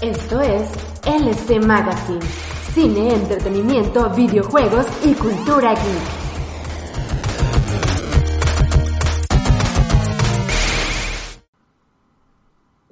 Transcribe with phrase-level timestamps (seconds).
[0.00, 0.70] Esto es
[1.06, 2.20] LC Magazine,
[2.72, 6.23] cine, entretenimiento, videojuegos y cultura geek.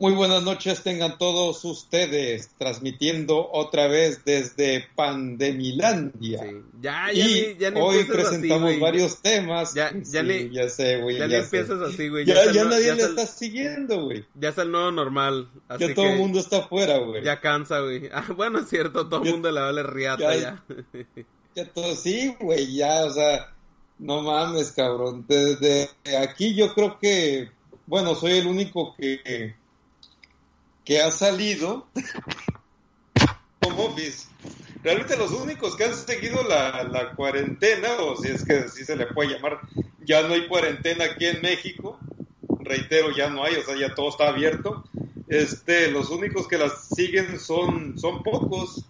[0.02, 6.41] Muy buenas noches tengan todos ustedes, transmitiendo otra vez desde Pandemilandia.
[6.42, 6.62] Sí.
[6.80, 9.75] Ya, ya, y ya hoy presentamos varios temas.
[9.75, 11.19] Ya, ya, sí, ya sé, güey.
[11.19, 12.25] Ya, ya ni empiezas así, güey.
[12.25, 14.25] Ya, ya, nadie le está siguiendo, güey.
[14.34, 15.48] Ya es el nuevo normal.
[15.69, 17.23] Así ya todo el mundo está afuera, güey.
[17.23, 18.08] Ya cansa, güey.
[18.12, 20.64] Ah, bueno, es cierto, todo el mundo le vale riata ya.
[21.55, 23.55] Ya, todo, sí, güey, ya, o sea,
[24.00, 25.25] no mames, cabrón.
[25.28, 27.50] Desde aquí yo creo que,
[27.86, 29.61] bueno, soy el único que
[30.84, 31.86] que ha salido
[33.61, 34.28] como bis.
[34.83, 38.97] Realmente los únicos que han seguido la, la, cuarentena, o si es que así se
[38.97, 39.61] le puede llamar,
[40.05, 41.98] ya no hay cuarentena aquí en México,
[42.61, 44.84] reitero, ya no hay, o sea, ya todo está abierto.
[45.28, 48.84] Este, los únicos que las siguen son, son pocos.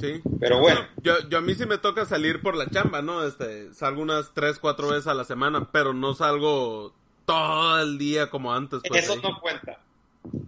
[0.00, 0.22] Sí.
[0.38, 0.86] Pero bueno.
[1.02, 3.26] yo, yo a mí sí me toca salir por la chamba, ¿no?
[3.26, 8.30] Este, salgo unas tres, cuatro veces a la semana, pero no salgo todo el día
[8.30, 8.80] como antes.
[8.86, 9.20] Pues, Eso ahí.
[9.22, 9.80] no cuenta.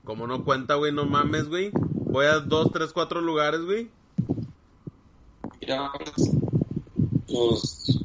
[0.04, 1.70] Como no cuenta, güey, no mames, güey.
[1.72, 3.90] Voy a dos, tres, cuatro lugares, güey.
[5.60, 5.90] Ya,
[7.26, 7.26] pues.
[7.26, 8.04] Pues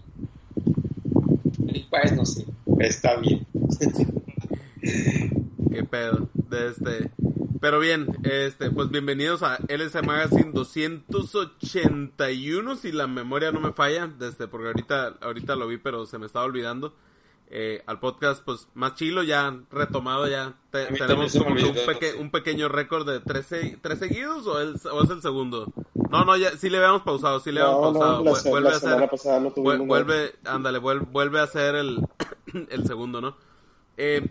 [2.15, 2.45] no sé.
[2.79, 3.45] Está bien.
[4.81, 6.27] Qué pedo.
[6.49, 7.11] De este.
[7.61, 14.07] Pero bien, este, pues bienvenidos a LS Magazine 281, si la memoria no me falla,
[14.07, 16.93] desde, porque ahorita, ahorita lo vi, pero se me estaba olvidando.
[17.55, 22.31] Eh, al podcast pues más chilo, ya retomado, ya te, tenemos como un, peque, un,
[22.31, 23.45] pequeño récord de tres,
[23.79, 25.71] tres seguidos o, el, o, es el segundo.
[26.09, 28.23] No, no, ya sí le habíamos pausado, sí le habíamos no, pausado.
[28.23, 31.99] No, la, vuelve la a hacer, pasada no vuelve, ándale, vuelve, vuelve a hacer el,
[32.71, 33.37] el segundo, ¿no?
[33.97, 34.27] Eh,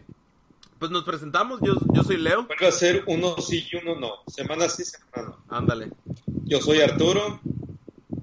[0.80, 2.48] pues nos presentamos, yo, yo soy Leo.
[2.48, 5.56] Vuelve a ser uno sí y uno no, semana sí, semana no.
[5.56, 5.92] Ándale.
[6.42, 7.38] Yo soy Arturo.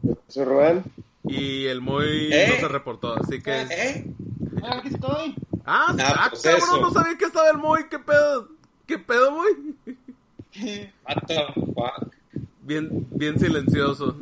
[0.03, 0.83] Yo soy Rubén.
[1.23, 2.47] Y el Moy ¿Eh?
[2.49, 3.61] no se reportó, así que...
[3.61, 4.05] ¿Eh?
[4.63, 5.35] Ah, aquí estoy.
[5.65, 6.81] Ah, Ah, ah, pues cabrón, eso.
[6.81, 8.49] no sabía que estaba el Moy, qué pedo.
[8.87, 9.75] ¿Qué pedo, Moy?
[11.07, 12.13] What the fuck?
[12.61, 14.17] Bien, bien silencioso.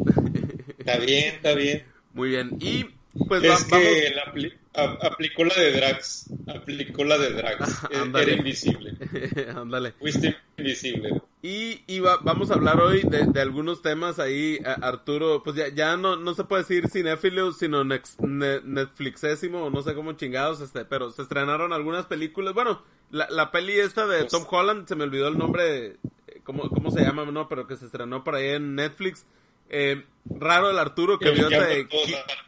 [0.78, 1.86] Está bien, está bien.
[2.14, 2.58] Muy bien.
[2.60, 2.86] Y
[3.28, 4.16] pues es va- que vamos.
[4.16, 4.32] la
[4.78, 6.30] a- aplicó la de Drax.
[6.48, 7.84] Aplicó la de Drax.
[7.92, 8.24] E- Ándale.
[8.26, 8.94] Era invisible.
[9.56, 9.92] Ándale.
[10.00, 11.22] Fuiste invisible.
[11.42, 15.68] Y, y va- vamos a hablar hoy de, de algunos temas ahí, Arturo, pues ya,
[15.70, 20.14] ya no, no se puede decir cinéfilo, sino nex- ne- Netflixésimo, o no sé cómo
[20.14, 24.46] chingados, este, pero se estrenaron algunas películas, bueno, la, la peli esta de Pues- Tom
[24.50, 27.86] Holland, se me olvidó el nombre, eh, cómo, cómo se llama, no, pero que se
[27.86, 29.26] estrenó por ahí en Netflix,
[29.70, 31.88] eh, raro el Arturo que vio de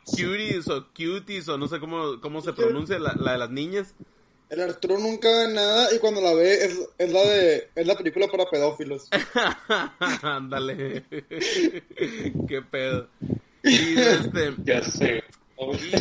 [0.06, 3.96] cuties o cuties o no sé cómo, cómo se pronuncia la, la de las niñas.
[4.50, 7.96] El Arturo nunca ve nada y cuando la ve es, es la de es la
[7.96, 9.08] película para pedófilos.
[10.24, 11.06] Ándale.
[11.12, 13.08] Qué pedo.
[13.64, 14.56] Y este.
[14.64, 15.24] Ya sé.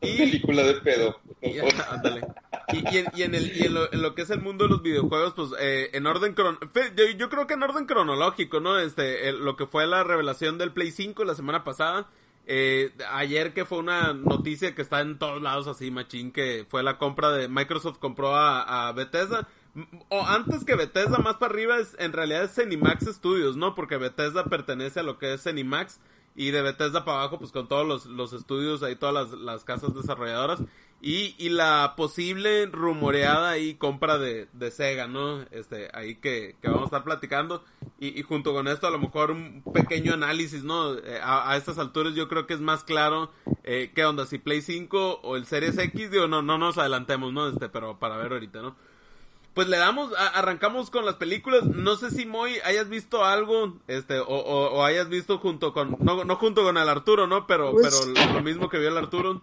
[0.00, 1.20] Y, Película de pedo.
[1.42, 1.58] y-
[1.90, 2.20] ándale.
[2.72, 4.70] Y, en, y en el, y en lo, en lo que es el mundo de
[4.70, 6.58] los videojuegos, pues eh, en orden cron
[6.96, 8.78] yo, yo creo que en orden cronológico, ¿no?
[8.78, 12.08] Este, el- lo que fue la revelación del Play 5 la semana pasada.
[12.48, 16.82] Eh, ayer que fue una noticia que está en todos lados así, machín, que fue
[16.84, 19.48] la compra de Microsoft compró a, a Bethesda.
[20.08, 23.74] O antes que Bethesda, más para arriba, es, en realidad es Cenimax Studios, ¿no?
[23.74, 26.00] Porque Bethesda pertenece a lo que es Cenimax.
[26.36, 29.64] Y de Bethesda para abajo, pues con todos los, los estudios, ahí todas las, las
[29.64, 30.60] casas desarrolladoras.
[31.00, 35.42] Y, y la posible rumoreada ahí compra de, de Sega, ¿no?
[35.50, 37.64] Este, ahí que, que vamos a estar platicando.
[37.98, 40.94] Y, y junto con esto a lo mejor un pequeño análisis, ¿no?
[40.94, 43.30] Eh, a, a estas alturas yo creo que es más claro
[43.64, 47.32] eh, qué onda, si Play 5 o el Series X, digo, no, no nos adelantemos,
[47.32, 47.48] ¿no?
[47.48, 48.76] Este, pero para ver ahorita, ¿no?
[49.56, 51.64] Pues le damos, a- arrancamos con las películas.
[51.64, 55.96] No sé si Moy hayas visto algo, este, o, o, o hayas visto junto con,
[55.98, 57.46] no, no junto con el Arturo, ¿no?
[57.46, 59.42] Pero, Pues- pero lo, mismo que vio el Arturo.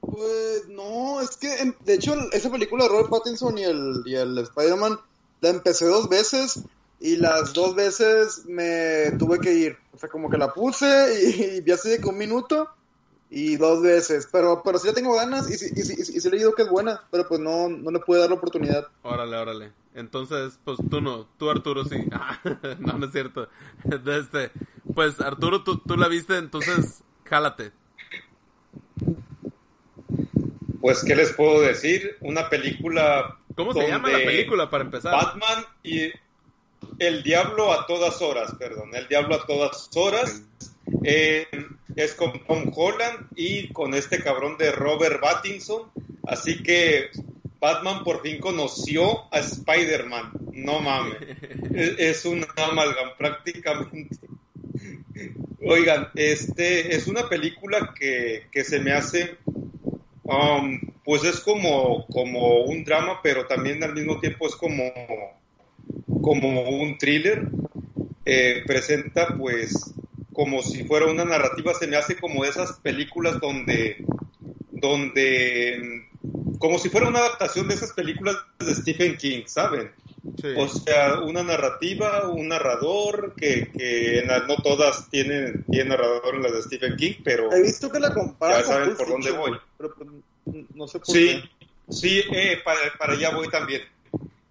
[0.00, 4.38] Pues no, es que de hecho esa película de Robert Pattinson y el, y el
[4.38, 4.98] Spider-Man
[5.40, 6.60] la empecé dos veces
[7.00, 9.78] y las dos veces me tuve que ir.
[9.94, 10.86] O sea, como que la puse
[11.24, 12.68] y, y vi así de que un minuto
[13.30, 16.16] y dos veces, pero, pero sí le tengo ganas y, sí- y, sí- y, sí-
[16.16, 18.34] y sí he leído que es buena, pero pues no, no le pude dar la
[18.34, 18.88] oportunidad.
[19.02, 19.72] Órale, órale.
[19.94, 21.96] Entonces, pues tú no, tú Arturo sí.
[22.12, 22.40] Ah,
[22.78, 23.48] no, no es cierto.
[23.84, 24.50] Este,
[24.94, 27.72] pues Arturo, tú, tú la viste, entonces, jálate.
[30.80, 32.16] Pues, ¿qué les puedo decir?
[32.20, 33.38] Una película.
[33.54, 35.12] ¿Cómo se llama la película para empezar?
[35.12, 36.10] Batman y
[36.98, 38.90] El Diablo a todas horas, perdón.
[38.94, 40.42] El Diablo a todas horas.
[41.04, 41.46] Eh,
[41.96, 45.90] es con Tom Holland y con este cabrón de Robert Pattinson.
[46.26, 47.10] Así que
[47.58, 50.32] Batman por fin conoció a Spider-Man.
[50.52, 51.18] No mames.
[51.98, 54.18] Es, una amalgam prácticamente.
[55.62, 59.38] Oigan, este es una película que, que se me hace
[60.30, 64.84] Um, pues es como, como un drama, pero también al mismo tiempo es como,
[66.22, 67.48] como un thriller.
[68.24, 69.92] Eh, presenta pues
[70.40, 74.02] como si fuera una narrativa, se me hace como de esas películas donde,
[74.70, 76.08] donde,
[76.58, 79.92] como si fuera una adaptación de esas películas de Stephen King, ¿saben?
[80.40, 80.48] Sí.
[80.56, 86.34] O sea, una narrativa, un narrador, que, que en la- no todas tienen, tienen narrador
[86.36, 87.52] en las de Stephen King, pero...
[87.52, 89.52] He visto que la comparan Ya con saben Pulp por dónde voy.
[89.76, 90.08] pero pues,
[90.74, 91.66] no sé por Sí, qué.
[91.92, 93.82] sí, eh, para, para allá voy también.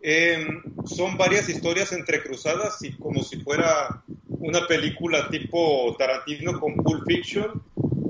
[0.02, 0.46] Eh,
[0.86, 4.04] son varias historias entrecruzadas y como si fuera
[4.40, 7.62] una película tipo Tarantino con Pulp Fiction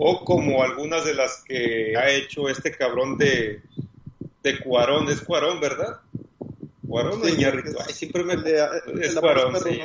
[0.02, 3.62] o como algunas de las que ha hecho este cabrón de,
[4.44, 5.10] de Cuarón.
[5.10, 6.00] Es Cuarón, ¿verdad?
[6.88, 7.78] Cuarón Sí, Iñárritu.
[7.86, 8.38] Ay, siempre me...
[8.38, 8.66] de-
[9.02, 9.80] es de Cuarón, sí.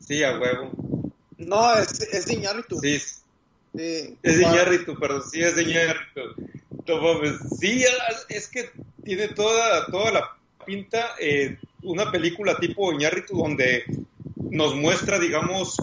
[0.00, 0.72] Sí, a huevo.
[1.38, 2.78] No, es, es de Iñárritu.
[2.80, 2.98] Sí,
[3.72, 4.16] Sí.
[4.24, 6.20] Es de Iñárritu, perdón, sí, es de Iñárritu.
[7.60, 7.84] Sí,
[8.28, 8.68] es que
[9.04, 10.36] tiene toda, toda la
[10.66, 13.84] pinta, eh, una película tipo Iñárritu donde
[14.50, 15.76] nos muestra, digamos,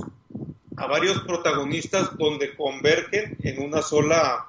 [0.75, 4.48] a varios protagonistas donde convergen en una sola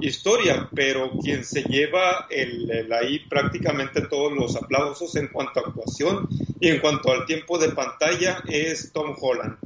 [0.00, 5.68] historia, pero quien se lleva el, el ahí prácticamente todos los aplausos en cuanto a
[5.68, 6.28] actuación
[6.58, 9.58] y en cuanto al tiempo de pantalla es Tom Holland.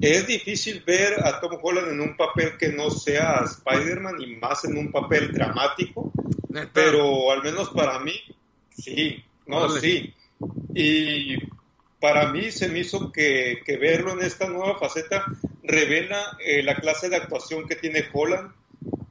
[0.00, 4.64] Es difícil ver a Tom Holland en un papel que no sea Spider-Man y más
[4.64, 6.12] en un papel dramático,
[6.72, 8.14] pero al menos para mí,
[8.70, 10.14] sí, no, sí.
[10.74, 11.36] Y
[12.00, 15.24] para mí se me hizo que, que verlo en esta nueva faceta
[15.62, 18.52] revela eh, la clase de actuación que tiene Holland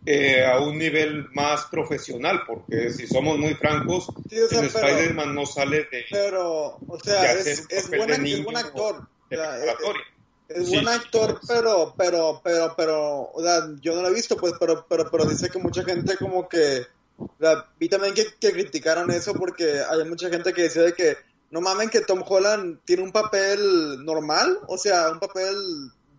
[0.06, 5.36] eh, a un nivel más profesional, porque si somos muy francos, Sí, o sea, Spider-Man
[5.36, 8.95] no sale de, Pero, o sea, es, es, papel buen, es actor.
[8.95, 10.03] O de sea, es, preparatoria.
[10.47, 14.35] es Sí, buen actor, pero, pero, pero, pero, o sea, yo no lo he visto,
[14.35, 16.88] pues, pero, pero, pero dice que mucha gente como que,
[17.19, 20.94] o sea, vi también que, que criticaron eso porque hay mucha gente que decía de
[20.94, 21.18] que,
[21.51, 25.55] no mamen que Tom Holland tiene un papel normal, o sea, un papel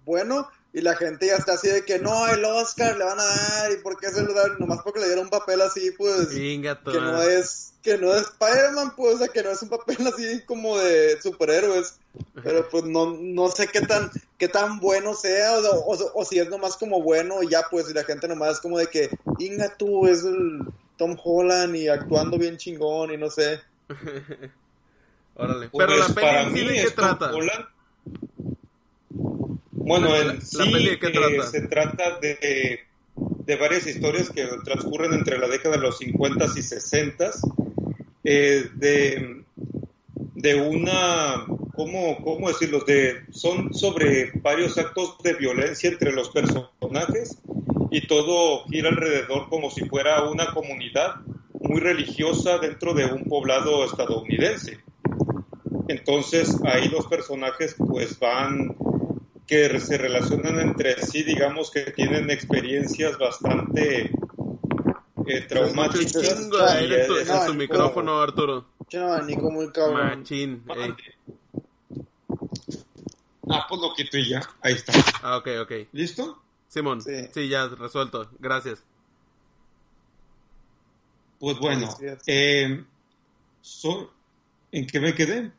[0.05, 3.25] bueno, y la gente ya está así de que, no, el Oscar le van a
[3.25, 6.31] dar, y por qué se lo dan, nomás porque le dieron un papel así, pues,
[6.31, 9.63] Chinga tu que no es que no es Spider-Man, pues, o sea, que no es
[9.63, 11.95] un papel así como de superhéroes,
[12.43, 16.39] pero pues no, no sé qué tan qué tan bueno sea, o, o- o si
[16.39, 19.11] es nomás como bueno y ya, pues, y la gente nomás es como de que,
[19.39, 20.61] Inga tú, es el
[20.97, 23.61] Tom Holland y actuando bien chingón y no sé.
[25.41, 25.69] Órale.
[25.71, 27.33] Pues, Pero la peli para en sí mí de qué trata.
[29.73, 32.81] Bueno, en la sí peli de qué eh, se trata de,
[33.17, 37.31] de varias historias que transcurren entre la década de los 50 y 60
[38.23, 39.45] eh, de,
[40.35, 42.81] de una, ¿cómo, ¿cómo decirlo?
[42.87, 47.39] De, son sobre varios actos de violencia entre los personajes
[47.91, 51.17] y todo gira alrededor como si fuera una comunidad
[51.61, 54.79] muy religiosa dentro de un poblado estadounidense.
[55.91, 58.77] Entonces ahí los personajes pues van
[59.45, 66.13] que se relacionan entre sí, digamos que tienen experiencias bastante eh, escucha un traumáticas.
[66.13, 68.67] chingo de aire en tu, tu no, micrófono, Arturo.
[68.93, 70.21] No, Nico muy cabrón.
[70.21, 70.63] Machín.
[70.77, 70.95] ey.
[73.49, 74.43] Ah, pues lo quito y ya.
[74.63, 74.93] Ahí está.
[75.23, 75.73] Ah, ok, ok.
[75.91, 76.41] ¿Listo?
[76.69, 77.03] Simón.
[77.03, 77.29] Sí.
[77.35, 77.49] Sí.
[77.49, 78.31] ya, resuelto.
[78.39, 78.85] Gracias.
[81.41, 81.89] Pues bueno,
[82.29, 82.85] eh,
[84.71, 85.51] ¿en qué me quedé?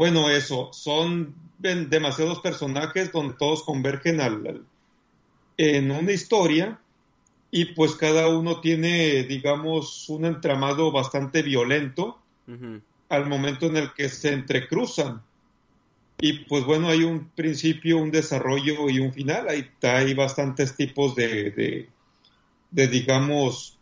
[0.00, 4.66] Bueno, eso, son demasiados personajes donde todos convergen al, al-
[5.58, 6.80] en una historia
[7.50, 12.18] y pues cada uno tiene, digamos, un entramado bastante violento
[13.10, 15.20] al momento en el que se entrecruzan.
[16.18, 19.50] Y pues bueno, hay un principio, un desarrollo y un final.
[19.50, 21.90] Hay, hay bastantes tipos de, de,
[22.70, 23.76] de, digamos,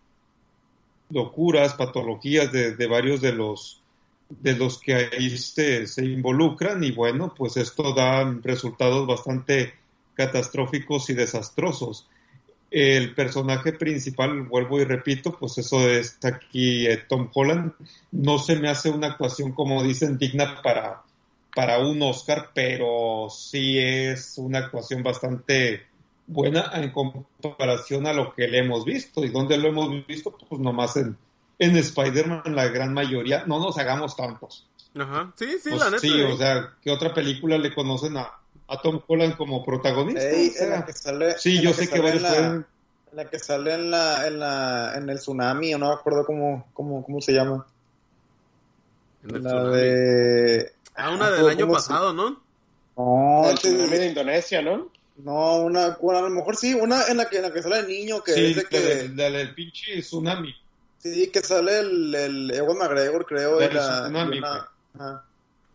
[1.11, 3.85] locuras, patologías de, de varios de los
[4.29, 9.75] de los que ahí se, se involucran y bueno, pues esto da resultados bastante
[10.15, 12.09] catastróficos y desastrosos.
[12.71, 17.73] el personaje principal, vuelvo y repito, pues eso es aquí eh, Tom Holland.
[18.13, 21.03] No se me hace una actuación, como dicen, digna para,
[21.55, 25.87] para un Oscar, pero sí es una actuación bastante
[26.27, 29.25] buena en comparación a lo que le hemos visto.
[29.25, 30.37] ¿Y dónde lo hemos visto?
[30.49, 31.17] Pues nomás en,
[31.59, 33.45] en Spider-Man, la gran mayoría.
[33.47, 34.67] No nos hagamos tantos.
[34.99, 35.99] Ajá, sí, sí, Pues la neta.
[36.01, 36.25] sí, eh.
[36.33, 38.33] o sea, ¿qué otra película le conocen a,
[38.69, 40.23] a Tom Holland como protagonista?
[40.29, 42.23] Ey, O sea, en la que sale, sí, en yo la sé que varios en
[42.23, 42.67] la, pueden-
[43.11, 46.25] en la que sale en la, en la, en el tsunami, o no me acuerdo
[46.27, 47.67] cómo, cómo, cómo se llama.
[49.25, 49.77] En el La tsunami.
[49.77, 50.73] de...
[50.95, 52.41] Ah, una Ah, del ¿cómo año se- pasado, ¿no?
[52.97, 54.91] No, El te- tsunami de Indonesia, ¿no?
[55.19, 57.81] no, una, bueno, a lo mejor sí, una en la que, en la que sale
[57.81, 60.55] el niño, que sí, de que, del, del- del pinche tsunami.
[60.99, 65.25] Sí, que sale el, el Ewan McGregor, creo, y Del la.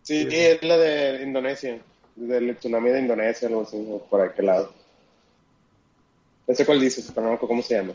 [0.01, 0.27] Sí, Sí.
[0.31, 1.81] es la de Indonesia.
[2.15, 4.73] Del tsunami de Indonesia, algo así, o por aquel lado.
[6.45, 7.93] No sé cuál dices, pero no me acuerdo cómo se llama.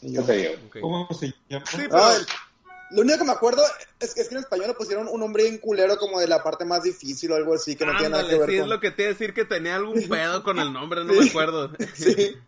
[0.00, 0.52] Sí, ¿Qué te digo?
[0.66, 0.76] Ok.
[0.80, 1.64] ¿Cómo se llama?
[1.66, 2.04] Sí, pero...
[2.04, 2.26] Ah, el-
[2.90, 3.62] lo único que me acuerdo
[3.98, 6.64] es, es que en español le pusieron un nombre bien culero como de la parte
[6.66, 8.64] más difícil o algo así, que no tiene nada que ver sí, con...
[8.64, 11.14] es lo que te iba a decir que tenía algún pedo con el nombre, no
[11.14, 11.70] me acuerdo.
[11.94, 12.36] Sí.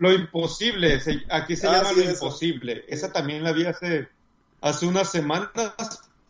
[0.00, 2.12] Lo imposible, se- aquí se Ah, llama sí, lo eso.
[2.12, 2.84] imposible.
[2.88, 4.08] Esa también la vi hace,
[4.62, 5.74] hace unas semanas,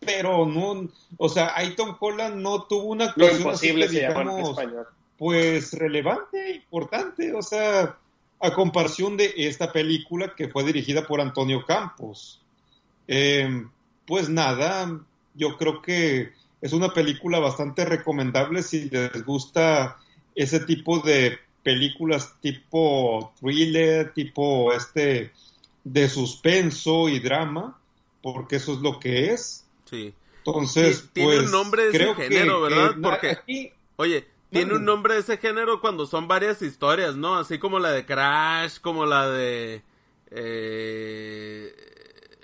[0.00, 4.00] pero no, o sea, ahí Tom Holland no tuvo una Lo actuación imposible así que
[4.00, 4.72] se llama en
[5.16, 7.96] pues relevante, importante, o sea,
[8.40, 12.40] a comparación de esta película que fue dirigida por Antonio Campos.
[13.06, 13.66] Eh,
[14.04, 14.98] pues nada,
[15.34, 19.98] yo creo que es una película bastante recomendable si les gusta
[20.34, 25.32] ese tipo de películas tipo thriller, tipo este
[25.84, 27.78] de suspenso y drama,
[28.22, 29.66] porque eso es lo que es.
[29.84, 30.14] Sí.
[30.38, 32.94] Entonces, Ti- tiene pues, un nombre ese creo género, que- ¿verdad?
[32.94, 37.36] que Porque- aquí Oye, tiene un nombre ese género cuando son varias historias, ¿no?
[37.36, 39.82] Así como la de Crash, como la de...
[40.30, 41.74] Eh...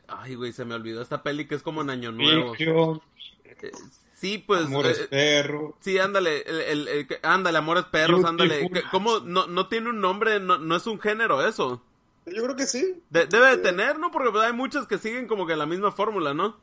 [0.08, 2.54] Ay, güey, se me olvidó esta peli que es como en Año Nuevo.
[2.58, 3.72] Eh,
[4.18, 4.64] Sí, pues...
[4.64, 5.76] Amores eh, Perro.
[5.80, 8.28] Sí, ándale, el, el- el ándale, Amores Perros, Beautiful
[8.68, 8.82] ándale.
[8.90, 9.20] ¿Cómo?
[9.20, 11.82] No, no tiene un nombre, no, no es un género eso.
[12.24, 13.00] Yo creo que sí.
[13.10, 14.10] De- debe de tener, ¿no?
[14.10, 16.56] Porque pues, hay muchas que siguen como que la misma fórmula, ¿no?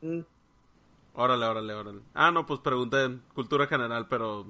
[0.00, 0.20] Mm.
[1.14, 1.98] Órale, órale, órale.
[2.14, 4.46] Ah, no, pues pregunté en cultura general, pero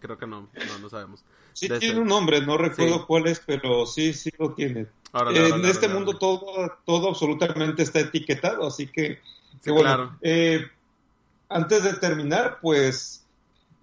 [0.00, 1.24] creo que no, no, no sabemos.
[1.54, 3.04] Sí De tiene ese- un nombre, no recuerdo Sí.
[3.06, 4.86] cuál es, pero sí, sí lo tiene.
[5.12, 6.20] Órale, Eh, órale, en este órale, mundo órale.
[6.20, 9.20] todo, todo absolutamente está etiquetado, así que, que
[9.62, 9.82] Sí, bueno.
[9.84, 10.16] claro.
[10.20, 10.66] Eh,
[11.48, 13.24] antes de terminar, pues,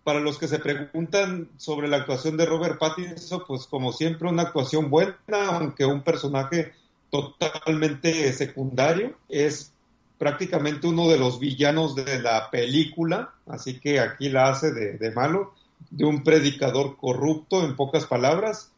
[0.03, 4.43] para los que se preguntan sobre la actuación de Robert Pattinson, pues como siempre una
[4.43, 5.15] actuación buena,
[5.49, 6.73] aunque un personaje
[7.09, 9.71] totalmente secundario, es
[10.19, 15.11] prácticamente uno de los villanos de la película, así que aquí la hace de, de
[15.11, 15.53] malo,
[15.89, 18.71] de un predicador corrupto, en pocas palabras.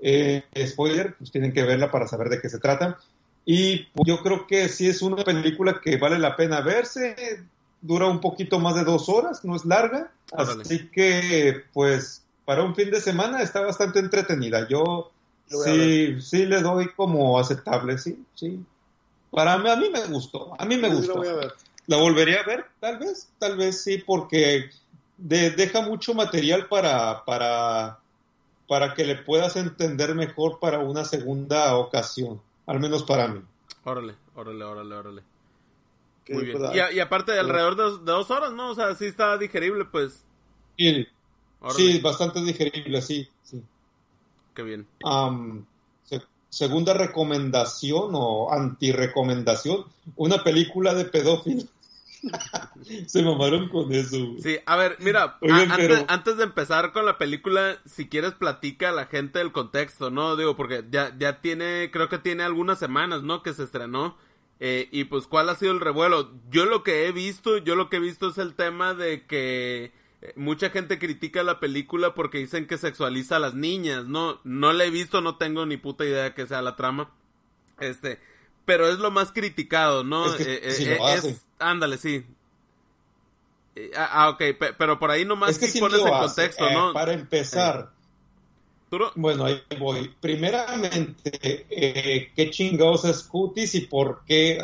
[0.00, 2.98] Eh, spoiler, pues tienen que verla para saber de qué se trata.
[3.46, 7.44] Y yo creo que sí es una película que vale la pena verse.
[7.80, 10.10] Dura un poquito más de dos horas, no es larga.
[10.32, 14.66] Así que, pues, para un fin de semana está bastante entretenida.
[14.68, 15.12] Yo
[15.46, 18.60] sí, sí le doy como aceptable, sí, sí.
[19.30, 21.22] Para mí, a mí me gustó, a mí me Sí, gustó.
[21.86, 22.64] ¿La volvería a ver?
[22.80, 24.70] Tal vez, tal vez sí, porque
[25.18, 27.98] de- deja mucho material para, para,
[28.66, 33.40] para que le puedas entender mejor para una segunda ocasión, al menos para mí.
[33.84, 35.22] Órale, órale, órale, órale.
[36.28, 36.58] Muy bien.
[36.58, 38.70] pues, Y, a- y aparte de alrededor de dos, de dos horas, ¿no?
[38.70, 40.24] O sea, sí está digerible, pues.
[40.76, 41.06] Sí,
[41.60, 43.62] Órale, sí, bastante digerible, sí, sí.
[44.54, 44.86] qué bien.
[46.04, 49.84] Se- segunda recomendación o antirecomendación,
[50.16, 51.66] una película de pedófilos.
[53.06, 54.16] Se mamaron con eso.
[54.18, 54.40] güey.
[54.42, 58.08] Sí, a ver, mira, Oigan, a- antes, pero- antes de empezar con la película, si
[58.08, 60.36] quieres platica a la gente del contexto, ¿no?
[60.36, 63.42] Digo, porque ya, ya tiene, creo que tiene algunas semanas, ¿no?
[63.42, 64.16] Que se estrenó.
[64.58, 66.30] Eh, y pues, ¿cuál ha sido el revuelo?
[66.50, 69.92] Yo lo que he visto, yo lo que he visto es el tema de que
[70.22, 74.40] eh, mucha gente critica la película porque dicen que sexualiza a las niñas, ¿no?
[74.44, 77.10] No la he visto, no tengo ni puta idea que sea la trama.
[77.80, 78.18] Este,
[78.66, 80.26] pero es lo más criticado, ¿no?
[80.26, 81.30] Es que Eh, eh, sí eh, lo hace.
[81.30, 82.24] es- ándale, sí.
[83.76, 86.10] Eh, ah, ah, ok, pe- pero por ahí nomás Es que sí pones hace.
[86.10, 86.92] contexto, Eh, ¿no?
[86.92, 87.90] Para empezar,
[88.90, 90.14] no- bueno, ahí voy.
[90.20, 94.58] Primeramente, eh, ¿qué chingados es cutis y por qué?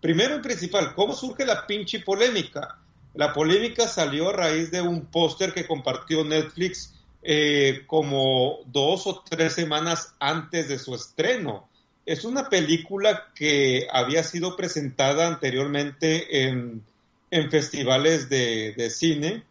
[0.00, 2.78] Primero y principal, ¿cómo surge la pinche polémica?
[3.14, 9.22] La polémica salió a raíz de un póster que compartió Netflix eh, como dos o
[9.28, 11.68] tres semanas antes de su estreno.
[12.06, 16.82] Es una película que había sido presentada anteriormente en,
[17.30, 19.42] en festivales de, de cine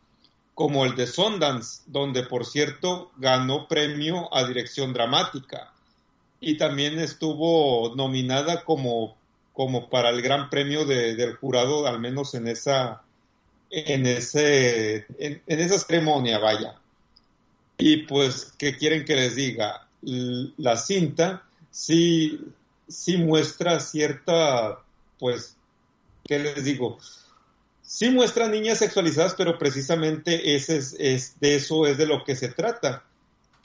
[0.53, 5.73] como el de Sundance, donde por cierto ganó premio a dirección dramática
[6.45, 9.15] y también estuvo nominada como,
[9.53, 13.01] como para el gran premio de, del jurado, al menos en esa,
[13.71, 16.75] en ese, en, esa ceremonia, vaya.
[17.77, 19.87] Y pues, ¿qué quieren que les diga?
[20.01, 22.39] La cinta sí,
[22.87, 24.79] sí muestra cierta,
[25.19, 25.57] pues,
[26.23, 26.99] ¿qué les digo?
[27.81, 32.37] Sí muestra niñas sexualizadas, pero precisamente ese es, es, de eso es de lo que
[32.37, 33.03] se trata.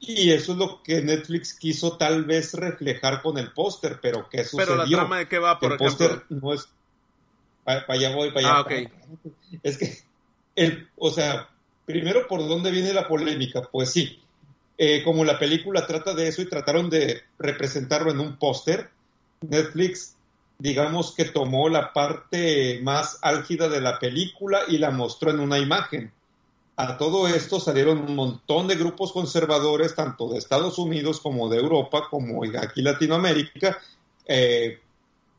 [0.01, 4.45] Y eso es lo que Netflix quiso tal vez reflejar con el póster, pero ¿qué
[4.45, 4.67] sucedió?
[4.67, 6.69] Pero la trama de qué va, por el póster no es...
[7.65, 8.57] Para allá voy, para allá.
[8.59, 8.89] Ah, okay.
[9.63, 9.99] Es que,
[10.57, 11.51] el, o sea,
[11.85, 13.63] primero, ¿por dónde viene la polémica?
[13.71, 14.23] Pues sí,
[14.79, 18.89] eh, como la película trata de eso y trataron de representarlo en un póster,
[19.41, 20.15] Netflix,
[20.59, 25.59] digamos que tomó la parte más álgida de la película y la mostró en una
[25.59, 26.13] imagen.
[26.77, 31.59] A todo esto salieron un montón de grupos conservadores, tanto de Estados Unidos como de
[31.59, 33.79] Europa, como aquí Latinoamérica.
[34.27, 34.79] Eh,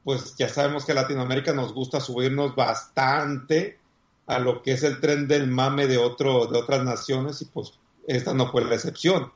[0.03, 3.79] pues ya sabemos que a Latinoamérica nos gusta subirnos bastante
[4.27, 7.73] a lo que es el tren del mame de, otro, de otras naciones y pues
[8.07, 9.31] esta no fue la excepción.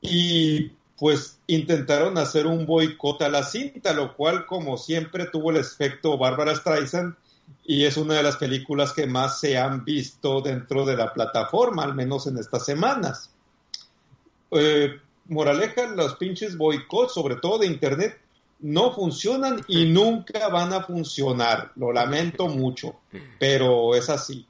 [0.00, 5.56] Y pues intentaron hacer un boicot a la cinta, lo cual como siempre tuvo el
[5.56, 7.16] efecto Bárbara Streisand
[7.64, 11.84] y es una de las películas que más se han visto dentro de la plataforma,
[11.84, 13.30] al menos en estas semanas.
[14.50, 18.18] Eh, moraleja, los pinches boicots, sobre todo de Internet,
[18.60, 21.72] no funcionan y nunca van a funcionar.
[21.76, 23.00] Lo lamento mucho,
[23.38, 24.46] pero es así.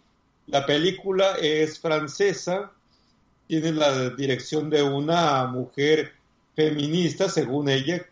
[0.47, 2.73] La película es francesa,
[3.47, 6.13] tiene la dirección de una mujer
[6.55, 8.07] feminista, según ella,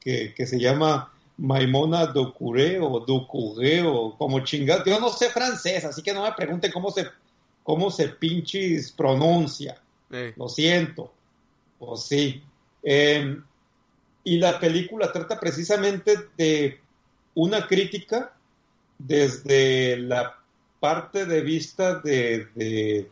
[0.00, 4.84] que, que se llama Maimona Docuré o Ducuré o como chingado.
[4.84, 7.06] Yo no sé francés, así que no me pregunten cómo se,
[7.62, 9.80] cómo se pinches pronuncia.
[10.36, 11.12] Lo siento.
[11.80, 12.42] O sí.
[12.82, 13.42] Em,
[14.22, 16.78] y la película trata precisamente de
[17.34, 18.32] una crítica
[18.98, 20.38] desde la
[20.78, 23.10] parte de vista de, de,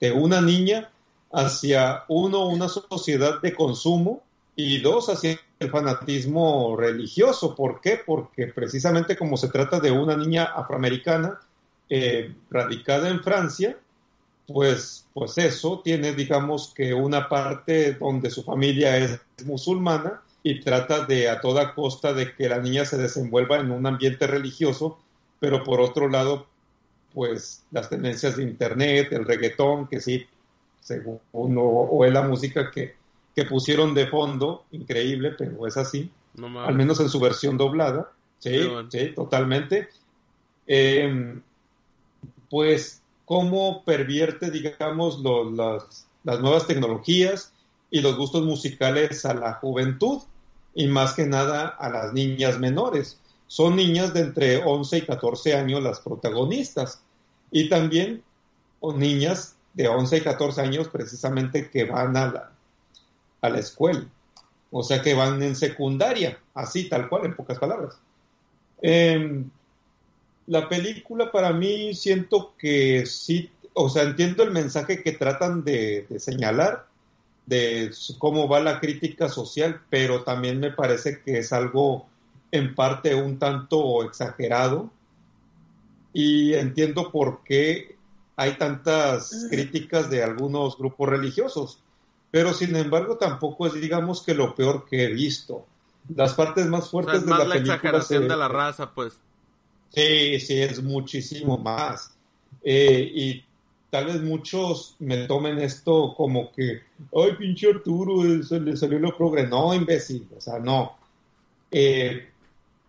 [0.00, 0.90] de una niña
[1.32, 4.22] hacia uno, una sociedad de consumo
[4.56, 7.54] y dos, hacia el fanatismo religioso.
[7.54, 8.00] ¿Por qué?
[8.04, 11.40] Porque precisamente como se trata de una niña afroamericana
[11.88, 13.76] eh, radicada en Francia,
[14.46, 21.04] pues, pues eso tiene, digamos, que una parte donde su familia es musulmana y trata
[21.04, 24.98] de a toda costa de que la niña se desenvuelva en un ambiente religioso,
[25.38, 26.46] pero por otro lado,
[27.12, 30.26] pues las tendencias de internet, el reggaetón, que sí,
[30.80, 33.00] según o es la música que
[33.34, 38.68] que pusieron de fondo, increíble, pero es así, al menos en su versión doblada, sí,
[38.90, 39.88] sí, totalmente.
[40.66, 41.42] Em,
[42.48, 45.20] pues cómo pervierte, digamos,
[45.54, 47.52] las, las nuevas tecnologías
[47.90, 50.22] y los gustos musicales a la juventud
[50.74, 53.20] y más que nada a las niñas menores.
[53.46, 57.02] Son niñas de entre 11 y 14 años las protagonistas.
[57.50, 58.22] Y también
[58.78, 62.52] o niñas de 11 y 14 años precisamente que van a la,
[63.40, 64.04] a la escuela.
[64.70, 67.98] O sea que van en secundaria, así tal cual, en pocas palabras.
[68.82, 69.50] Em,
[70.46, 76.06] la película para mí siento que sí, o sea, entiendo el mensaje que tratan de,
[76.18, 76.86] señalar,
[77.46, 82.06] de cómo va la crítica social, pero también me parece que es algo
[82.52, 84.90] en parte un tanto exagerado
[86.12, 87.96] y entiendo por qué
[88.40, 91.80] hay tantas críticas de algunos grupos religiosos
[92.30, 95.66] pero sin embargo tampoco es, digamos, que lo peor que he visto.
[96.14, 99.18] Las partes más fuertes de la, la exageración de la raza, pues.
[99.92, 102.12] Sí, sí, es muchísimo más.
[102.62, 103.44] Eh, y
[103.90, 106.82] tal vez muchos me tomen esto como que,
[107.14, 109.46] ay, pinche Arturo, se le salió lo progre.
[109.46, 110.96] No, imbécil, o sea, no.
[111.72, 112.28] Eh,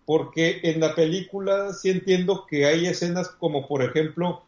[0.06, 4.44] porque en la película sí entiendo que hay escenas como, por ejemplo,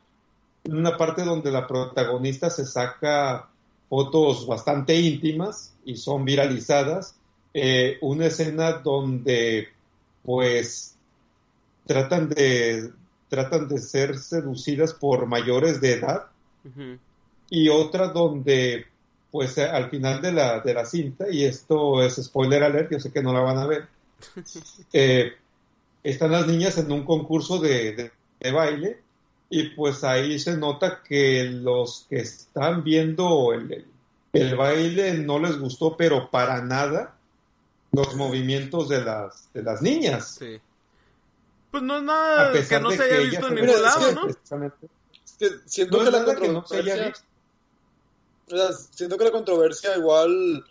[0.65, 3.49] una parte donde la protagonista se saca
[3.89, 7.15] fotos bastante íntimas y son viralizadas.
[7.54, 9.69] Eh, una escena donde
[10.23, 10.95] pues
[11.86, 12.91] tratan de
[13.30, 16.28] tratan de ser seducidas por mayores de edad
[17.49, 18.86] y otra donde
[19.32, 23.12] pues al final de la, de la cinta y esto es spoiler alert yo sé
[23.12, 23.88] que no la van a ver
[24.93, 25.34] eh,
[26.04, 29.03] están las niñas en un concurso de, de baile
[29.56, 33.86] y pues ahí se nota que los que están viendo el,
[34.34, 37.16] el, baile no les gustó, pero para nada
[37.92, 40.38] los movimientos de las, de las niñas.
[40.39, 40.60] Sí.
[41.70, 44.28] Pues no es nada que no se haya visto en ningún lado, ¿no?
[45.38, 47.26] que siento No que es la nada que no se haya controversia,
[48.48, 48.56] visto.
[48.56, 50.66] o sea, siento que la controversia igual,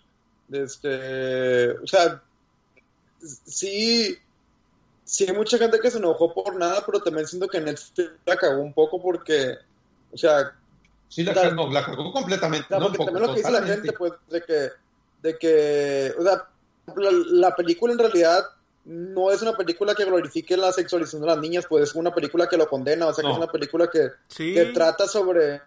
[0.50, 2.20] este, o sea,
[3.46, 4.18] sí,
[5.12, 8.34] sí hay mucha gente que se enojó por nada, pero también siento que Netflix la
[8.36, 9.56] cagó un poco porque,
[10.10, 10.52] o sea,
[11.08, 12.66] Sí, la, cagó, la cagó completamente.
[12.70, 14.70] No, porque poco, también lo que dice la gente, pues, de que,
[15.20, 16.48] de que, o sea,
[16.96, 17.10] la,
[17.50, 18.42] la película en realidad
[18.86, 22.48] no es una película que glorifique la sexualización de las niñas, pues es una película
[22.48, 23.32] que lo condena, o sea, que No.
[23.34, 24.54] es una película que, Sí.
[24.54, 25.60] que trata sobre,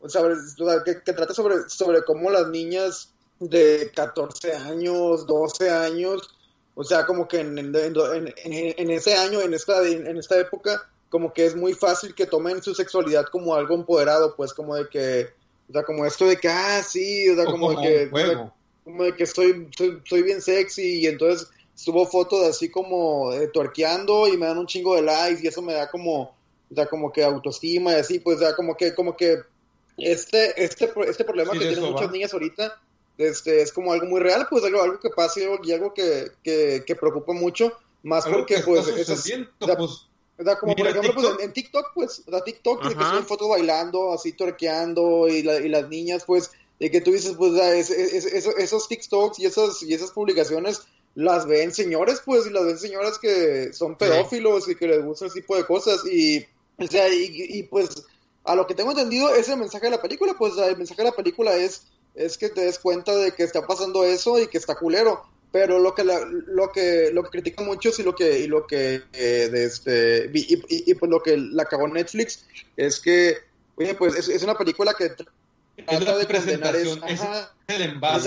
[0.00, 5.26] o sea, o sea, que, que trata sobre, sobre cómo las niñas de 14 años,
[5.26, 6.34] 12 años,
[6.80, 10.38] o sea, como que en, en, en- en- en ese año, en esta, en esta
[10.38, 14.76] época, como que es muy fácil que tomen su sexualidad como algo empoderado, pues como
[14.76, 15.26] de que,
[15.68, 18.10] o sea, como esto de que, ah, sí, o sea, O como, como de que,
[18.10, 18.54] juego.
[18.84, 23.48] como de que soy, soy, soy bien sexy y entonces subo fotos así como eh,
[23.48, 26.20] tuerqueando y me dan un chingo de likes y eso me da como,
[26.70, 29.38] o sea, como que autoestima y así, pues, o sea, como que, como que
[29.96, 32.80] este, este, este problema Sí, que de tienen muchas niñas ahorita,
[33.18, 35.92] este, es como algo muy real, pues algo, algo que pasa y algo, y algo
[35.92, 39.66] que, que, que preocupa mucho, más Algo porque, que pues, está eso es- sucediendo, o
[39.66, 39.90] sea, pues,
[40.40, 41.40] o sea, como por ejemplo, pues, TikTok.
[41.40, 45.58] en, en TikTok, pues, sea, TikTok, de que suben fotos bailando, así torqueando, y, la-
[45.60, 49.40] y las niñas, pues, de que tú dices, pues, sea, es- es- es- esos TikToks
[49.40, 50.82] y esas, y esas publicaciones
[51.16, 55.26] las ven señores, pues, y las ven señoras que son pedófilos y que les gusta
[55.26, 56.46] ese tipo de cosas, y,
[56.78, 58.04] o sea, y, y, pues,
[58.44, 61.02] a lo que tengo entendido, ese es el mensaje de la película, pues, el mensaje
[61.02, 61.82] de la película es,
[62.18, 65.78] es que te des cuenta de que está pasando eso y que está culero, pero
[65.78, 69.02] lo que la- lo que lo que critican muchos y lo que y lo que
[69.12, 72.44] eh, de este y, y- y, pues lo que la cagó Netflix
[72.76, 73.38] es que
[73.76, 75.28] oye pues es, es una película que tr-
[75.76, 78.20] es trata la de condenar es, presentación, es ajá, el o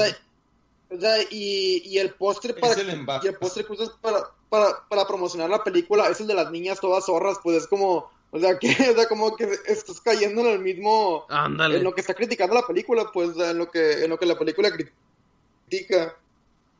[0.99, 3.27] sea, y, y el postre para Es el envase.
[3.27, 6.51] y el postre que usas para, para, para promocionar la película es el de las
[6.51, 10.41] niñas todas zorras pues es como o sea que o sea como que estás cayendo
[10.41, 11.77] en el mismo Ándale.
[11.77, 14.37] en lo que está criticando la película pues en lo que en lo que la
[14.37, 16.15] película critica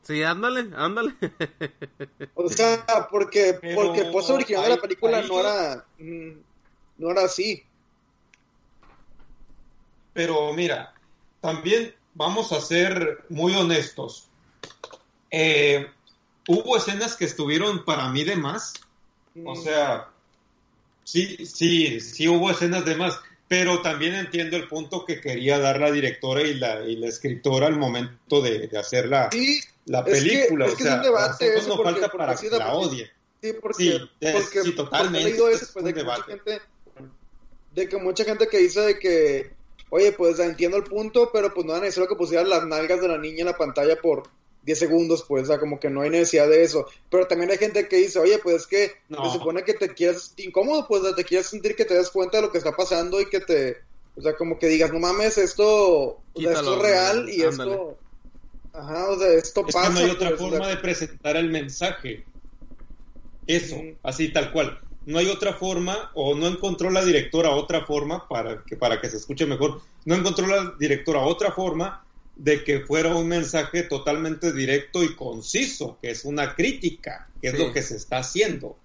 [0.02, 1.14] Sí, ándale, ándale.
[2.34, 6.30] O sea, porque, Pero porque el post original de la película ahí no era mm,
[6.98, 7.62] no era así.
[10.12, 10.92] Pero mira,
[11.40, 14.28] también vamos a ser muy honestos.
[15.30, 15.86] Eh,
[16.48, 18.74] hubo escenas que estuvieron para mí de más.
[19.44, 20.08] O sea,
[21.04, 23.18] sí, sí, sí hubo escenas de más.
[23.48, 27.66] Pero también entiendo el punto que quería dar la directora y la, y la escritora
[27.66, 29.28] al momento de, de hacer la,
[29.86, 30.66] la es que- película.
[30.66, 32.72] es o que es sea, un debate eso, no porque- falta porque para que la
[32.72, 33.10] porque- odie.
[33.42, 33.88] sí, porque, Sí,
[34.20, 36.32] es- porque, sí, porque totalmente, he leído eso, es pues, de que mucha debate.
[36.32, 36.62] gente,
[37.74, 39.50] de que mucha gente que dice de que,
[39.92, 43.08] oye, pues entiendo el punto, pero pues no era necesario que pusieran las nalgas de
[43.08, 44.22] la niña en la pantalla por
[44.62, 46.86] 10 segundos, pues, o sea, como que no hay necesidad de eso.
[47.10, 49.24] Pero también hay gente que dice, oye, pues es que No.
[49.30, 52.38] se supone que te quieres sentir incómodo, pues, te quieres sentir que te des cuenta
[52.38, 53.76] de lo que está pasando y que te,
[54.16, 55.66] o sea, como que digas, no mames, esto,
[56.32, 57.72] o sea, esto es real y ándale.
[57.72, 57.98] esto,
[58.72, 59.88] ajá, o sea, esto Es pasa.
[59.88, 62.24] que no hay otra pues, o sea, forma de presentar el mensaje.
[63.46, 64.78] Eso, así tal cual.
[65.06, 69.10] No hay otra forma, o no encontró la directora otra forma para que, para que
[69.10, 69.80] se escuche mejor.
[70.04, 72.04] No encontró la directora otra forma
[72.36, 77.58] de que fuera un mensaje totalmente directo y conciso, que es una crítica, que es
[77.58, 78.76] lo que se está haciendo.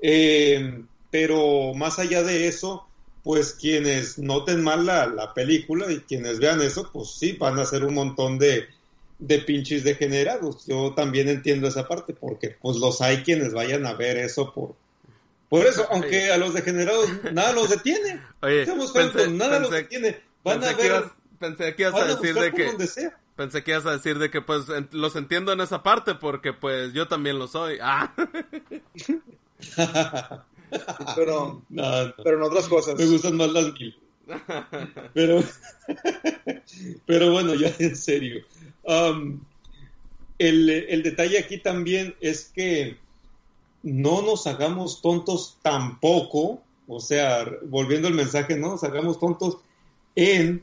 [0.00, 2.86] Eh, pero más allá de eso,
[3.22, 7.64] pues quienes noten mal la, la película y quienes vean eso, pues sí, van a
[7.64, 8.66] ser un montón de,
[9.18, 10.66] de pinches degenerados.
[10.66, 14.74] Yo también entiendo esa parte, porque pues los hay quienes vayan a ver eso por...
[15.58, 18.20] Por eso, aunque a los degenerados nada los detiene.
[18.42, 20.20] Oye, Seamos pensé, francos, nada los detiene.
[20.42, 22.86] Van pensé a que ver, ibas, pensé que ibas a a decir de que donde
[22.86, 23.18] sea.
[23.36, 26.52] pensé que ibas a decir de que pues en- los entiendo en esa parte porque
[26.52, 27.78] pues yo también lo soy.
[27.80, 28.12] Ah.
[31.16, 32.14] pero, No, no.
[32.22, 32.96] pero en otras cosas.
[32.98, 33.96] Me gustan más las mil.
[35.12, 35.42] Pero,
[37.06, 38.44] pero bueno, ya en serio.
[38.82, 39.40] Um,
[40.38, 42.96] el, el detalle aquí también es que
[43.84, 49.58] no nos hagamos tontos tampoco, o sea, volviendo al mensaje, no nos hagamos tontos
[50.16, 50.62] en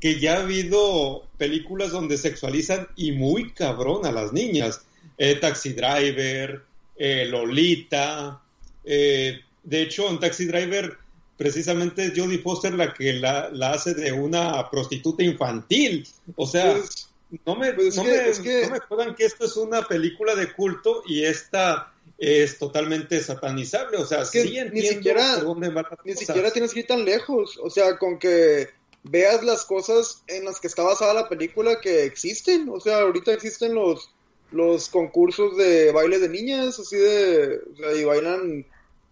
[0.00, 4.82] que ya ha habido películas donde sexualizan y muy cabrón a las niñas.
[5.16, 6.64] Eh, Taxi Driver,
[6.96, 8.42] eh, Lolita.
[8.84, 10.98] eh, de hecho, en Taxi Driver,
[11.36, 16.06] precisamente es Jodie Foster la que la, la hace de una prostituta infantil.
[16.36, 17.08] O sea, Pues,
[17.46, 19.56] no me, pues es no, que- me, es que- no me jodan que esto es
[19.56, 23.98] una película de culto y esta es totalmente satanizable.
[23.98, 26.26] O sea, Es que sí ni siquiera- por dónde van las ni cosas.
[26.26, 27.58] siquiera tienes que ir tan lejos.
[27.62, 28.68] O sea, con que
[29.02, 32.68] veas las cosas en las que está basada la película que existen.
[32.70, 34.10] O sea, ahorita existen los
[34.52, 38.64] los concursos de baile de niñas, así de, o sea, y bailan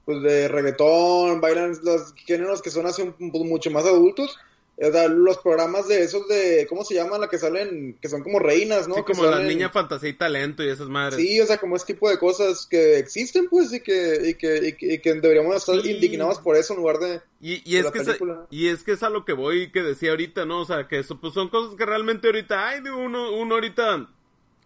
[0.04, 4.36] pues de reggaetón, bailan los géneros que son así un- pues, mucho más adultos.
[4.76, 7.20] O sea, los programas de esos de, ¿cómo se llaman?
[7.20, 8.96] La que salen, que son como reinas, ¿no?
[8.96, 11.20] Sí, Que como la salen- niña fantasía y talento y esas madres.
[11.20, 14.68] Sí, o sea, como ese tipo de cosas que existen, pues, y que, y que,
[14.68, 15.92] y que, y que deberíamos estar Sí.
[15.92, 17.20] indignados por eso en lugar de...
[17.40, 18.18] Y, y de es la que es,
[18.50, 20.62] y es que es a lo que voy que decía ahorita, ¿no?
[20.62, 24.08] O sea, que eso, pues son cosas que realmente ahorita, ay, digo, uno, uno ahorita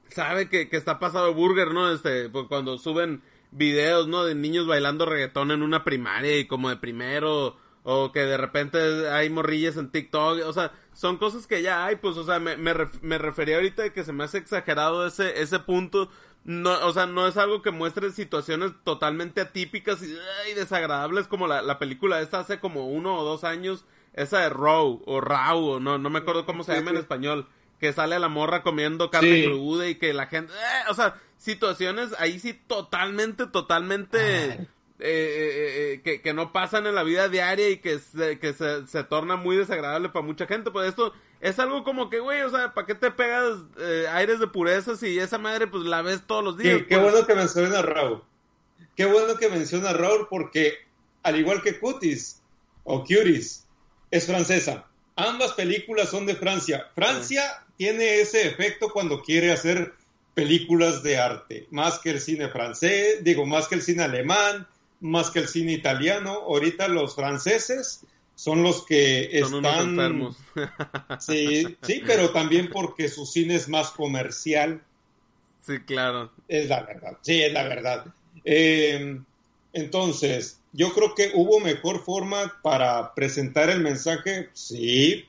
[0.09, 1.93] sabe que, que está pasado burger, ¿no?
[1.93, 4.25] Este, pues cuando suben videos, ¿no?
[4.25, 7.57] De niños bailando reggaetón en una primaria y como de primero,
[7.91, 11.97] o que de repente hay morrillas en TikTok, o sea, son cosas que ya hay,
[11.97, 15.07] pues, o sea, me, me, ref- me refería ahorita de que se me hace exagerado
[15.07, 16.11] ese, ese punto,
[16.45, 21.63] no, o sea, no es algo que muestre situaciones totalmente atípicas y desagradables como la,
[21.63, 25.81] la película esta hace como uno o dos años, esa de Row o Raw, o
[25.81, 27.47] no, no me acuerdo cómo se llama en español,
[27.81, 29.45] que sale la morra comiendo carne Sí.
[29.47, 34.69] cruda y que la gente, eh, o sea, situaciones ahí sí totalmente, totalmente...
[35.01, 38.87] eh, eh, que, que no pasan en la vida diaria y que se, que se,
[38.87, 40.71] se torna muy desagradable para mucha gente.
[40.71, 44.41] Pues esto es algo como que, güey, o sea, ¿para qué te pegas eh, aires
[44.41, 46.79] de pureza si esa madre pues la ves todos los días?
[46.79, 47.13] Qué, qué pues?
[47.13, 48.23] bueno que menciona Raúl.
[48.97, 50.75] Qué bueno que menciona Raúl porque,
[51.23, 52.43] al igual que Cutis
[52.83, 53.67] o Cuties,
[54.11, 54.87] es francesa.
[55.15, 56.89] Ambas películas son de Francia.
[56.95, 59.95] Francia tiene ese efecto cuando quiere hacer
[60.35, 64.69] películas de arte, más que el cine francés, digo, más que el cine alemán,
[65.01, 66.33] más que el cine italiano.
[66.33, 69.89] Ahorita los franceses son los que Son unos están...
[69.91, 70.37] enfermos.
[71.21, 74.83] Sí, sí, pero también porque su cine es más comercial.
[75.61, 76.31] sí, claro.
[76.49, 78.07] Es la verdad, sí, es la verdad.
[78.45, 79.21] Eh,
[79.73, 85.25] entonces, yo creo que hubo mejor forma para presentar el mensaje, sí.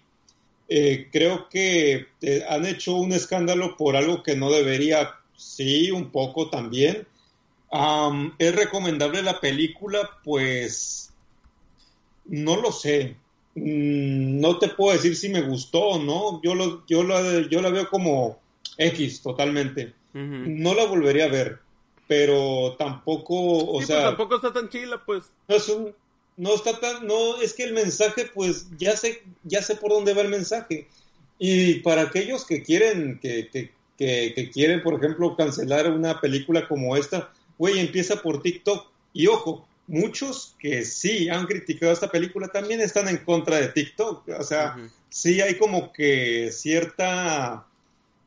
[0.69, 6.12] Eh, creo que eh, han hecho un escándalo por algo que no debería, sí, un
[6.12, 7.08] poco también.
[7.71, 10.10] Am, ¿Es recomendable la película?
[10.23, 11.12] Pues
[12.25, 13.15] no lo sé.
[13.55, 16.41] Mm, No te puedo decir si me gustó o no.
[16.43, 18.39] Yo, lo, yo, la, yo la veo como
[18.77, 19.93] X totalmente.
[20.13, 21.60] No la volvería a ver,
[22.08, 23.36] pero tampoco,
[23.75, 25.25] o Sí, sea, pues tampoco está tan chila, pues.
[25.47, 25.93] no es un,
[26.36, 30.15] no está tan, no, es que el mensaje, pues, ya sé, ya sé por dónde
[30.15, 30.88] va el mensaje.
[31.38, 36.67] Y para aquellos que quieren, que, que, que, que quieren, por ejemplo, cancelar una película
[36.67, 38.87] como esta, güey, empieza por TikTok.
[39.13, 44.27] Y ojo, muchos que sí han criticado esta película también están en contra de TikTok.
[44.29, 44.75] O sea,
[45.09, 47.65] sí hay como que cierta,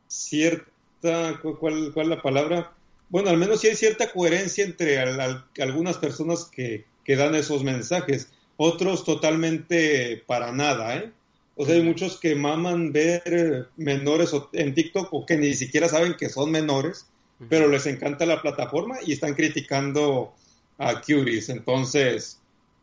[0.09, 2.73] cierta, ¿cu- ¿cuál, cuál es la palabra?
[3.09, 7.35] Bueno, al menos sí hay cierta coherencia entre al- al- algunas personas que, que dan
[7.35, 11.13] esos mensajes, otros totalmente para nada, ¿eh?
[11.55, 15.89] O sea, hay muchos que maman ver eh, menores en TikTok o que ni siquiera
[15.89, 17.07] saben que son menores,
[17.49, 20.35] pero les encanta la plataforma y están criticando
[20.79, 21.49] a Curies.
[21.49, 22.41] Entonces,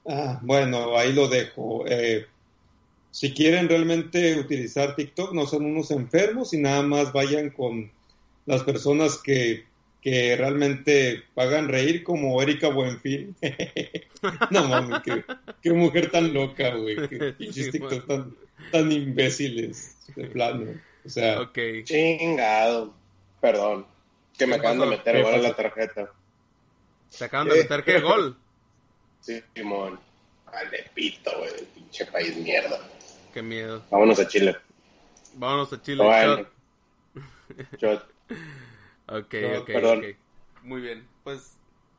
[0.08, 1.86] ah, bueno, ahí lo dejo.
[1.88, 2.26] Eh,
[3.12, 7.92] si quieren realmente utilizar TikTok, no son unos enfermos y nada más vayan con
[8.46, 9.66] las personas que,
[10.02, 13.36] que realmente pagan reír, como Erika Buenfil.
[14.52, 15.24] no mames, qué,
[15.62, 16.96] qué mujer tan loca, güey.
[17.08, 18.08] Qué pinches Sí, TikTok man.
[18.08, 18.36] tan,
[18.72, 20.66] tan imbéciles, de plano.
[21.06, 21.50] O sea.
[21.84, 22.94] Chingado.
[23.42, 23.86] Perdón.
[24.40, 26.12] Que me ¿Qué acaban de meter ¿Qué gol en la tarjeta.
[27.10, 28.36] Se acaban de meter qué gol.
[29.22, 30.00] Sí, Simón.
[30.46, 31.52] Vale, pito, güey.
[31.76, 32.80] Pinche país mierda.
[33.34, 33.84] Qué miedo.
[33.92, 34.56] Vámonos a Chile.
[35.36, 36.04] Vámonos a Chile.
[36.06, 36.46] Bueno.
[37.78, 37.78] shot.
[37.80, 37.94] Yo,
[39.08, 40.00] Ok, No, ok, perdón.
[40.00, 40.06] ok.
[40.64, 41.06] Muy bien.
[41.26, 41.58] Pues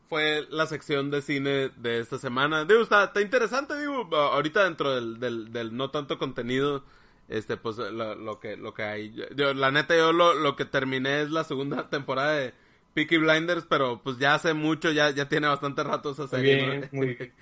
[0.08, 2.64] fue la sección de cine de esta semana.
[2.64, 6.82] Digo, está, está interesante, digo, ahorita dentro del, del, del no tanto contenido,
[7.30, 9.14] este, pues lo, lo que, lo que hay.
[9.34, 12.52] Yo- la neta, yo lo, lo que terminé es la segunda temporada de
[12.92, 16.56] Peaky Blinders, pero pues ya hace mucho, ya, ya tiene bastante rato esa muy serie.
[16.56, 16.88] bien, ¿no?
[16.92, 17.32] muy bien.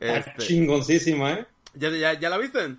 [0.00, 1.46] Está Este, chingoncísima, ¿eh?
[1.74, 2.76] ¿ya, ya, ¿Ya la viste?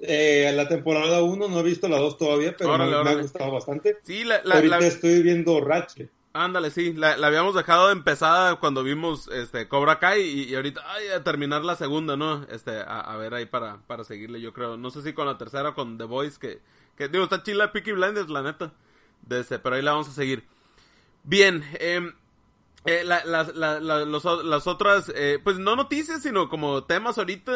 [0.00, 3.52] Eh, la temporada 1 no he visto la 2 todavía, pero Órale, me, ha gustado
[3.52, 3.96] bastante.
[4.02, 6.10] Sí, la, la, Ahorita la- estoy viendo Ratchet.
[6.36, 11.06] Ándale, sí, la, la habíamos dejado empezada cuando vimos este Cobra Kai y, ahorita ay,
[11.10, 12.42] a terminar la segunda, ¿no?
[12.50, 14.76] Este, a, ver ahí para, para seguirle, yo creo.
[14.76, 16.60] No sé si con la tercera o con The Voice, que,
[16.96, 18.72] que digo, está chila Peaky Blinders, la neta.
[19.22, 20.44] De este, pero ahí la vamos a seguir.
[21.22, 22.12] Bien, em,
[22.84, 27.52] eh, las- la- la- los las otras, eh, pues no noticias, sino como temas ahorita.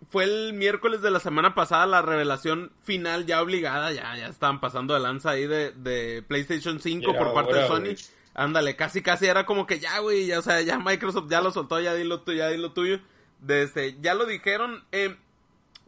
[0.00, 4.26] Em, fue el miércoles de la semana pasada la revelación final ya obligada, ya, ya
[4.28, 7.94] estaban pasando de lanza ahí de, de PlayStation 5 Ya por parte de Sony.
[8.34, 11.50] Ándale, casi casi era como que ya, güey, ya, o sea, ya Microsoft ya lo
[11.50, 13.00] soltó, ya di lo, tu- ya di lo tuyo.
[13.40, 15.16] Desde, ya lo dijeron, eh,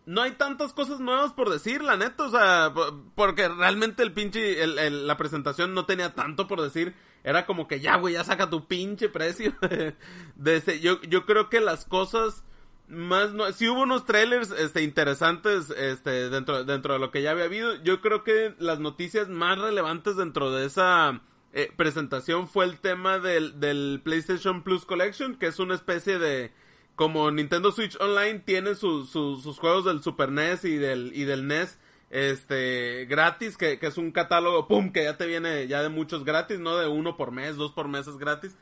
[0.06, 4.12] no hay tantas cosas nuevas por decir, la neta, o sea, po- porque realmente el
[4.12, 6.94] pinche, el- el- la presentación no tenía tanto por decir.
[7.24, 9.52] era como que ya, güey, ya saca tu pinche precio.
[10.36, 12.44] de ese, yo, yo creo que las cosas
[12.88, 17.32] más no, sí hubo unos trailers este interesantes este dentro dentro de lo que ya
[17.32, 17.74] había habido.
[17.82, 21.20] Yo creo que las noticias más relevantes dentro de esa
[21.52, 26.52] eh, presentación fue el tema del, del PlayStation Plus Collection, que es una especie de
[26.96, 29.10] como Nintendo Switch Online tiene sus
[29.58, 31.78] juegos del Super NES y del y del NES
[32.10, 36.24] este gratis, que, que es un catálogo, pum, que ya te viene ya de muchos
[36.24, 38.56] gratis, no de uno por mes, dos por mes es gratis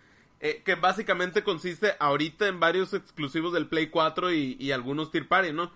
[0.49, 5.53] eh, que básicamente consiste ahorita en varios exclusivos del Play 4 y, algunos Tier Party,
[5.53, 5.73] ¿no?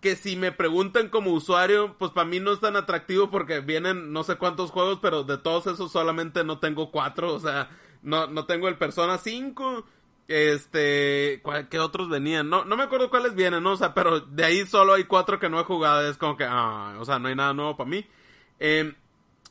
[0.00, 4.12] Que si me preguntan como usuario, pues para mí no es tan atractivo porque vienen
[4.12, 7.68] no sé cuántos juegos, pero de todos esos solamente no tengo cuatro, o sea,
[8.02, 9.84] no, no tengo el Persona 5,
[10.28, 12.48] este, ¿qué otros venían?
[12.48, 13.72] No, no me acuerdo cuáles vienen, ¿no?
[13.72, 16.44] O sea, pero de ahí solo hay cuatro que no he jugado, es como que,
[16.48, 18.06] ah, o sea, no hay nada nuevo para mí.
[18.60, 18.94] Eh,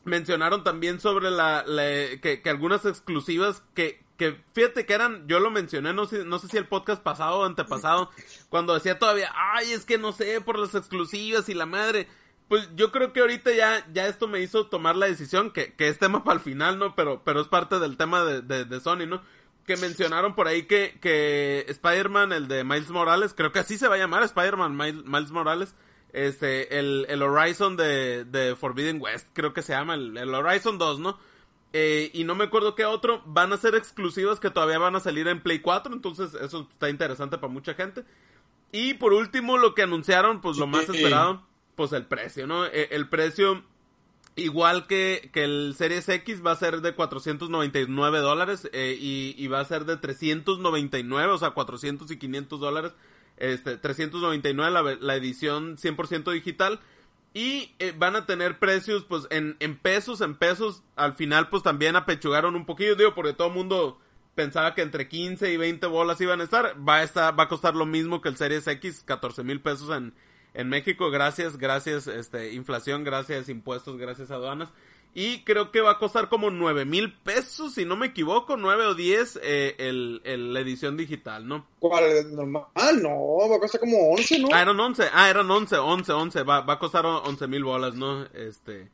[0.06, 1.66] mencionaron también sobre la,
[2.22, 6.40] que, que, algunas exclusivas que, que fíjate que eran, yo lo mencioné, no sé, no
[6.40, 8.10] sé si el podcast pasado o antepasado,
[8.50, 12.08] cuando decía todavía, ay, es que no sé, por las exclusivas y la madre.
[12.48, 15.88] Pues yo creo que ahorita ya, ya esto me hizo tomar la decisión, que, que
[15.88, 16.96] es tema para el final, ¿no?
[16.96, 19.22] Pero, pero es parte del tema de, de, Sony, ¿no?
[19.66, 23.88] Que mencionaron por ahí que, que Spider-Man, el de Miles Morales, creo que así se
[23.88, 25.74] va a llamar, Spider-Man Miles, Morales,
[26.14, 30.78] este, el, el Horizon de, de Forbidden West, creo que se llama, el, el Horizon
[30.78, 31.18] 2, ¿no?
[31.78, 33.22] Eh, y no me acuerdo qué otro.
[33.26, 35.94] Van a ser exclusivas que todavía van a salir en Play 4.
[35.94, 38.06] Entonces eso está interesante para mucha gente.
[38.72, 42.66] Y por último, lo que anunciaron, pues lo más esperado, pues el precio, ¿no?
[42.66, 43.66] E, el precio,
[44.38, 49.48] igual que, que, el Series X, va a ser de 499 dólares eh, y, y,
[49.48, 52.94] va a ser de 399, o sea, 400 y 500 dólares.
[53.36, 56.80] Este, 399 la, la edición 100% digital
[57.36, 60.84] y eh, van a tener precios, pues, en, en pesos, en pesos.
[60.96, 64.00] Al final, pues, también apechugaron un poquillo, digo, porque todo el mundo
[64.36, 66.76] pensaba que entre 15 y 20 bolas iban a estar.
[66.88, 69.90] Va a, estar, va a costar lo mismo que el Series X, 14 mil pesos
[69.90, 70.14] en,
[70.54, 71.12] en México.
[71.12, 74.70] Gracias, gracias, este, inflación, gracias, impuestos, gracias, aduanas.
[75.18, 78.88] Y creo que va a costar como 9 mil pesos, si no me equivoco, 9
[78.88, 81.66] o 10 eh, el, el, la edición digital, ¿no?
[81.80, 82.36] ¿Cuál?
[82.36, 82.66] ¿Normal?
[83.02, 84.50] No, va a costar como 11, ¿no?
[84.52, 87.96] Ah, eran 11, ah, eran 11, 11, 11, va, va a costar 11 mil bolas,
[87.96, 88.26] ¿no?
[88.34, 88.90] Este...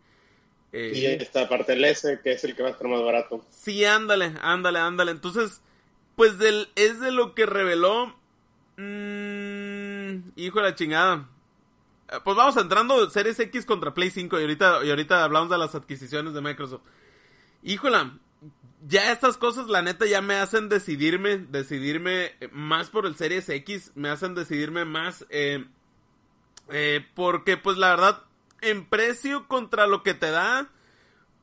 [0.74, 3.44] Eh, y esta parte del S, que es el que va a estar más barato.
[3.50, 5.12] Sí, ándale, ándale, ándale.
[5.12, 5.60] Entonces,
[6.16, 8.16] pues del, es de lo que reveló...
[8.78, 11.28] Mmm, hijo de la chingada.
[12.12, 15.58] Eh, pues vamos entrando Series X contra Play 5 y ahorita, y ahorita hablamos de
[15.58, 16.82] las adquisiciones de Microsoft.
[17.64, 18.18] Híjola,
[18.86, 23.92] ya estas cosas la neta ya me hacen decidirme, decidirme más por el Series X,
[23.96, 25.66] me hacen decidirme más, eh,
[26.70, 28.24] eh, porque pues la verdad,
[28.60, 30.70] en precio contra lo que te da,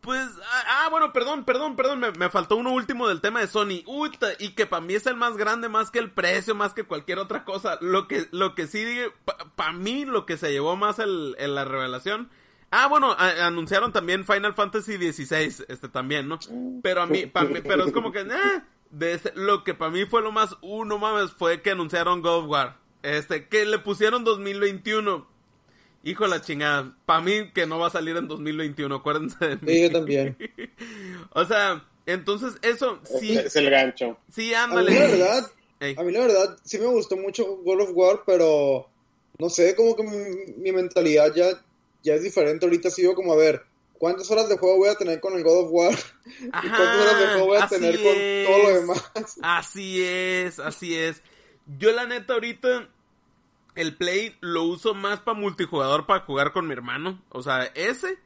[0.01, 3.83] pues, ah, ah, bueno, perdón, perdón, perdón, me, faltó uno último del tema de Sony.
[3.87, 6.85] Uy, y que para mí es el más grande, más que el precio, más que
[6.85, 7.79] cualquier otra cosa.
[7.81, 8.85] Lo que, lo que sí,
[9.57, 12.31] para mí, lo que se llevó más el, la revelación.
[12.71, 16.39] Ah, bueno, anunciaron también Final Fantasy XVI, este también, ¿no?
[16.83, 20.33] Pero a mí, pero es como que, eh, de lo que para mí fue lo
[20.33, 22.77] más, uno mames, fue que anunciaron God of War.
[23.03, 25.38] Este, que le pusieron 2021
[26.09, 26.97] Hijo de la chingada.
[27.05, 29.73] Para mí que no va a salir en 2021, acuérdense de mí.
[29.73, 30.37] Sí, yo también.
[31.33, 33.37] o sea, entonces eso sí.
[33.37, 34.19] Es el gancho.
[34.33, 34.91] Sí, ándale.
[34.91, 35.51] A mí la verdad,
[35.97, 38.89] a mí la verdad sí me gustó mucho God of War, pero
[39.39, 41.63] no sé, como que mi, mentalidad ya,
[42.03, 42.65] ya es diferente.
[42.65, 43.63] Ahorita sigo como a ver,
[43.99, 45.95] ¿cuántas horas de juego voy a tener con el God of War?
[46.53, 48.15] Ajá, ¿Y cuántas horas de juego voy a tener con
[48.47, 49.11] todo lo demás?
[49.43, 51.23] Así es, así es.
[51.79, 52.89] Yo la neta ahorita
[53.79, 57.23] el Play lo uso más para multijugador, para jugar con mi hermano.
[57.29, 58.19] O sea, ese.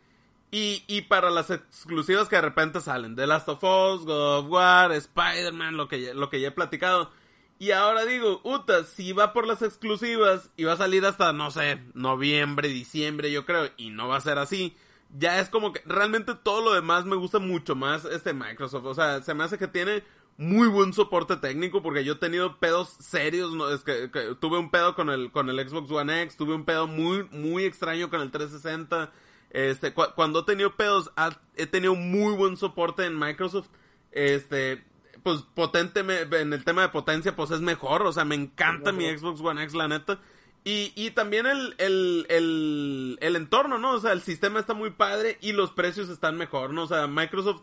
[0.50, 3.16] Y, y para las exclusivas que de repente salen.
[3.16, 7.10] The Last of Us, God of War, Spider-Man, lo que, lo que ya he platicado.
[7.58, 11.50] Y ahora digo, Uta, si va por las exclusivas y va a salir hasta, no
[11.50, 14.74] sé, noviembre, diciembre, yo creo, y no va a ser así.
[15.18, 18.86] Ya es como que realmente todo lo demás me gusta mucho más este Microsoft.
[18.86, 20.02] O sea, se me hace que tiene
[20.36, 24.08] muy buen soporte técnico porque yo he tenido pedos serios, no, es que,
[24.40, 27.64] tuve un pedo con el con el Xbox One X, tuve un pedo muy muy
[27.64, 29.12] extraño con el 360.
[29.50, 31.12] Este, cuando he tenido pedos
[31.56, 33.68] he tenido muy buen soporte en Microsoft.
[34.10, 34.84] Este,
[35.22, 39.04] pues potente en el tema de potencia pues es mejor, o sea, me encanta mi
[39.06, 40.18] Xbox One X la neta.
[40.64, 43.94] Y, y también el, el, el, el entorno, ¿no?
[43.94, 46.84] O sea, el sistema está muy padre y los precios están mejor, ¿no?
[46.84, 47.62] O sea, Microsoft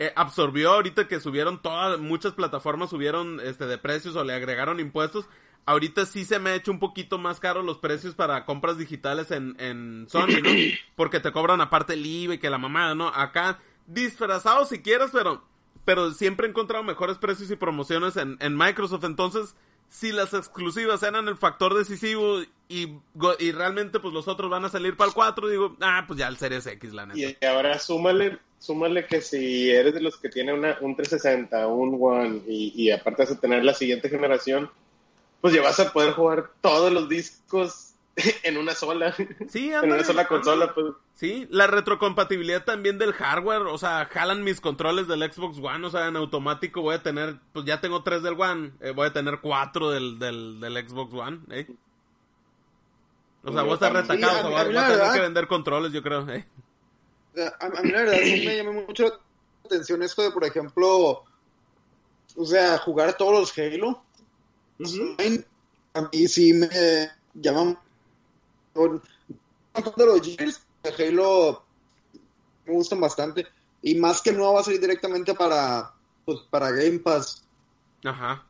[0.00, 4.80] eh, absorbió ahorita que subieron todas, muchas plataformas subieron este de precios o le agregaron
[4.80, 5.26] impuestos.
[5.66, 9.30] Ahorita sí se me ha hecho un poquito más caro los precios para compras digitales
[9.30, 10.48] en, en Sony, ¿no?
[10.96, 13.08] Porque te cobran aparte el IVA y que la mamada, ¿no?
[13.08, 15.44] Acá, disfrazado si quieres, pero
[15.84, 19.04] pero siempre he encontrado mejores precios y promociones en, en Microsoft.
[19.04, 19.54] Entonces,
[19.90, 22.96] si las exclusivas eran el factor decisivo y,
[23.38, 26.28] y realmente pues los otros van a salir para el 4, digo, ah, pues ya
[26.28, 27.18] el Series X, la neta.
[27.18, 31.98] Y ahora súmale, súmale que si eres de los que tiene una, un 360, un
[32.00, 34.70] One y, y aparte vas a tener la siguiente generación,
[35.40, 37.94] pues ya vas a poder jugar todos los discos
[38.42, 39.14] en una sola.
[39.48, 40.94] Sí, en una sola consola, pues.
[41.14, 45.90] Sí, la retrocompatibilidad también del hardware, o sea, jalan mis controles del Xbox One, o
[45.90, 49.12] sea, en automático voy a tener, pues ya tengo tres del One, eh, voy a
[49.12, 51.66] tener cuatro del, del, del Xbox One, ¿eh?
[53.42, 56.02] O sea, voy a estar retacado, o sea, voy a, tener que vender controles, yo
[56.02, 56.46] creo, ¿eh?
[57.36, 59.18] A, a mí la verdad sí me llamó mucho la
[59.64, 61.24] atención esto de, por ejemplo,
[62.36, 64.02] o sea, jugar todos los Halo.
[64.78, 65.44] Uh -huh.
[65.94, 67.78] A mí sí me llaman
[68.74, 70.62] de los Gears,
[70.98, 71.64] Halo
[72.66, 73.46] me gustan bastante.
[73.82, 75.92] Y más que no va a salir directamente para,
[76.24, 77.44] pues, para Game Pass.
[78.04, 78.44] Ajá.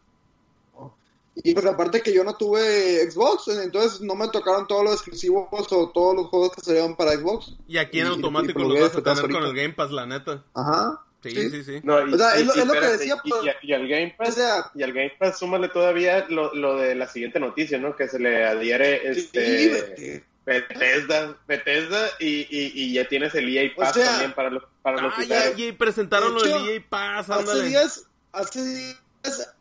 [1.37, 5.49] Y pues aparte que yo no tuve Xbox, entonces no me tocaron todos los exclusivos
[5.70, 7.55] o todos los juegos que salieron para Xbox.
[7.66, 10.45] Y aquí en y, automático los vas a tener con el Game Pass, la neta.
[10.55, 11.03] Ajá.
[11.22, 11.64] Sí, sí, sí.
[11.64, 11.81] sí.
[11.83, 13.16] No, y, o sea, es, lo, es lo que decía.
[13.22, 16.76] Pues, y, al Game Pass, o sea, y al Game Pass súmale todavía lo, lo
[16.76, 17.95] de la siguiente noticia, ¿no?
[17.95, 23.70] Que se le adhiere este sí, Bethesda, Bethesda y, y, y, ya tienes el EA
[23.76, 26.74] Pass o sea, también para los para ah, los ya, presentaron de hecho, lo del
[26.76, 29.55] EA Pass, hace días, hace días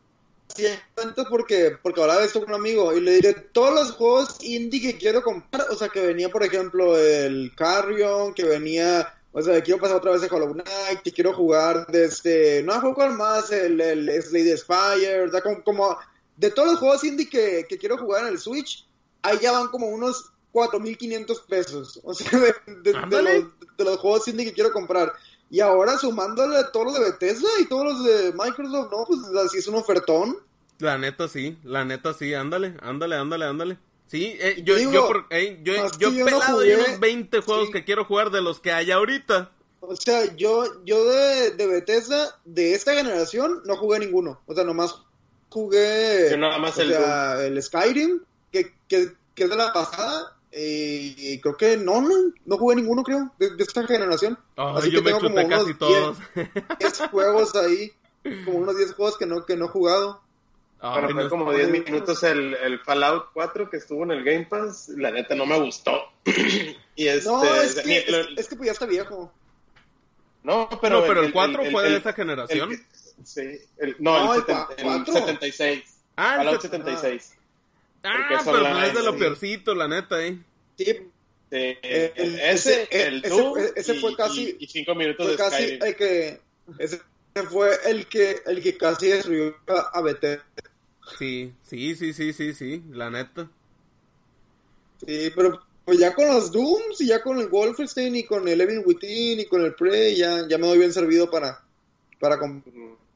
[0.94, 4.80] cuento porque, porque hablaba esto con un amigo y le dije todos los juegos indie
[4.80, 9.62] que quiero comprar, o sea que venía por ejemplo el Carrion, que venía o sea,
[9.62, 13.52] quiero pasar otra vez de Hollow Knight, y quiero jugar de este, no juego más
[13.52, 15.98] el, el Slade Spire, o sea, como, como,
[16.36, 18.88] de todos los juegos indie que, que quiero jugar en el Switch,
[19.22, 23.44] ahí ya van como unos 4.500 pesos, o sea, de, de, de, los,
[23.76, 25.12] de, los, juegos indie que quiero comprar.
[25.50, 29.58] Y ahora sumándole todos los de Bethesda y todos los de Microsoft, no, pues así
[29.58, 30.36] es un ofertón.
[30.78, 33.78] La neta sí, la neta sí, ándale, ándale, ándale, ándale.
[34.06, 37.66] Sí, eh, yo, Digo, yo, por, eh, yo, yo, yo pelado no unos 20 juegos
[37.66, 37.72] sí.
[37.72, 39.52] que quiero jugar de los que hay ahorita.
[39.80, 44.40] O sea, yo, yo de, de Bethesda, de esta generación, no jugué ninguno.
[44.46, 45.02] O sea, nomás
[45.48, 48.20] jugué yo nada más o el, sea, el Skyrim,
[48.52, 50.36] que, que, que, es de la pasada.
[50.52, 54.36] Y creo que no, no, no jugué ninguno, creo, de, de esta generación.
[54.56, 56.18] Oh, Así yo que me tengo chuté como casi unos todos.
[56.78, 57.92] 10 juegos ahí,
[58.44, 60.20] como unos 10 juegos que no, que no he jugado.
[60.80, 64.24] Bueno, Ay, fue no, como 10 minutos el, el, Fallout 4 que estuvo en el
[64.24, 64.88] Game Pass.
[64.88, 65.92] La neta no me gustó.
[66.96, 69.30] y este, no, es que, es, es, que pues ya está viejo.
[70.42, 72.70] No, pero, no, pero el, el 4 fue de esa generación.
[73.22, 73.60] sí,
[73.98, 74.42] no, no, el,
[74.78, 75.84] el 76.
[76.16, 77.34] Ah, Fallout 76.
[78.02, 80.38] Ah, pero no es de lo peorcito, la neta, eh.
[80.76, 80.84] Sí.
[81.50, 85.32] Sí, el, ese, el ese, Doom ese, ese fue casi y, y cinco minutos fue
[85.32, 85.82] de casi Skyrim.
[85.82, 86.40] el que
[86.78, 87.00] ese
[87.50, 90.44] fue el que el que casi destruyó a Bethesda.
[91.18, 93.50] Sí, sí, sí, sí, sí, sí, la neta.
[95.04, 98.60] Sí, pero pues ya con los Dooms y ya con el Wolfenstein y con el
[98.60, 101.64] Evil Within y con el Prey ya, ya me doy bien servido para
[102.20, 102.38] para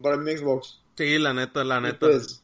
[0.02, 0.80] para mi Xbox.
[0.96, 2.06] Sí, la neta, la neta.
[2.08, 2.42] Pues,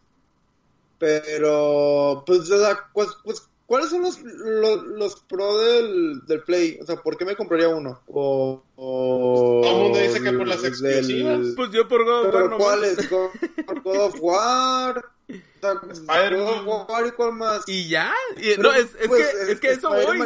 [1.01, 6.81] pero pues, o sea, pues, pues ¿Cuáles son los, los, los pro del, del, Play?
[6.83, 8.03] O sea, ¿por qué me compraría uno?
[8.09, 11.07] O, o Todo el mundo dice que por las exclusivas.
[11.41, 11.55] Del...
[11.55, 12.57] Pues yo por God of War.
[12.57, 13.07] ¿Cuáles?
[13.07, 15.05] ¿Por God of War?
[15.63, 17.63] God of War y cuál más?
[17.69, 18.13] ¿Y ya?
[18.39, 20.19] Y, no, es, es pues, que, es que eso voy.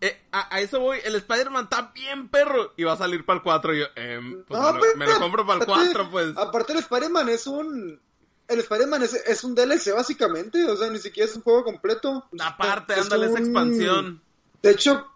[0.00, 0.98] Eh, a, a, eso voy.
[1.02, 2.74] El Spider-Man está bien perro.
[2.76, 3.74] Y va a salir para el 4.
[3.74, 6.36] Y yo, eh, pues no, me, pero, lo, me, lo, compro para el 4, pues.
[6.36, 8.00] Aparte, el Spider-Man es un
[8.48, 12.24] el Spider-Man es, es, un DLC básicamente, o sea, ni siquiera es un juego completo.
[12.40, 13.32] Aparte, es ándale, un...
[13.32, 14.22] esa expansión.
[14.62, 15.06] De hecho,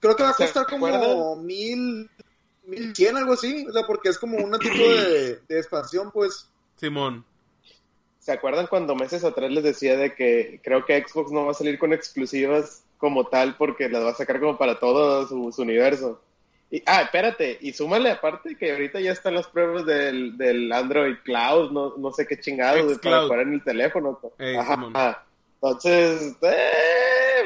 [0.00, 2.10] creo que va a costar como mil,
[2.64, 6.48] mil cien, algo así, o sea, porque es como un tipo de, de expansión, pues.
[6.76, 7.24] Simón.
[8.20, 11.54] ¿Se acuerdan cuando meses atrás les decía de que creo que Xbox no va a
[11.54, 15.62] salir con exclusivas como tal porque las va a sacar como para todo su, su
[15.62, 16.20] universo?
[16.70, 21.16] Y, ah, espérate, y súmale aparte que ahorita ya están las pruebas del, del Android
[21.24, 24.20] Cloud, no, no sé qué chingados, para jugar en el teléfono.
[24.38, 27.42] Ajá, ajá, Entonces, eh,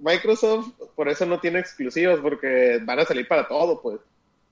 [0.00, 3.98] Microsoft por eso no tiene exclusivas, porque van a salir para todo, pues.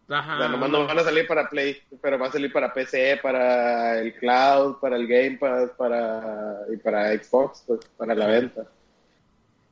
[0.08, 0.34] Ajá.
[0.34, 3.20] O sea, nomás no van a salir para Play, pero va a salir para PC,
[3.22, 8.66] para el Cloud, para el Game Pass, para, y para Xbox, pues, para la venta.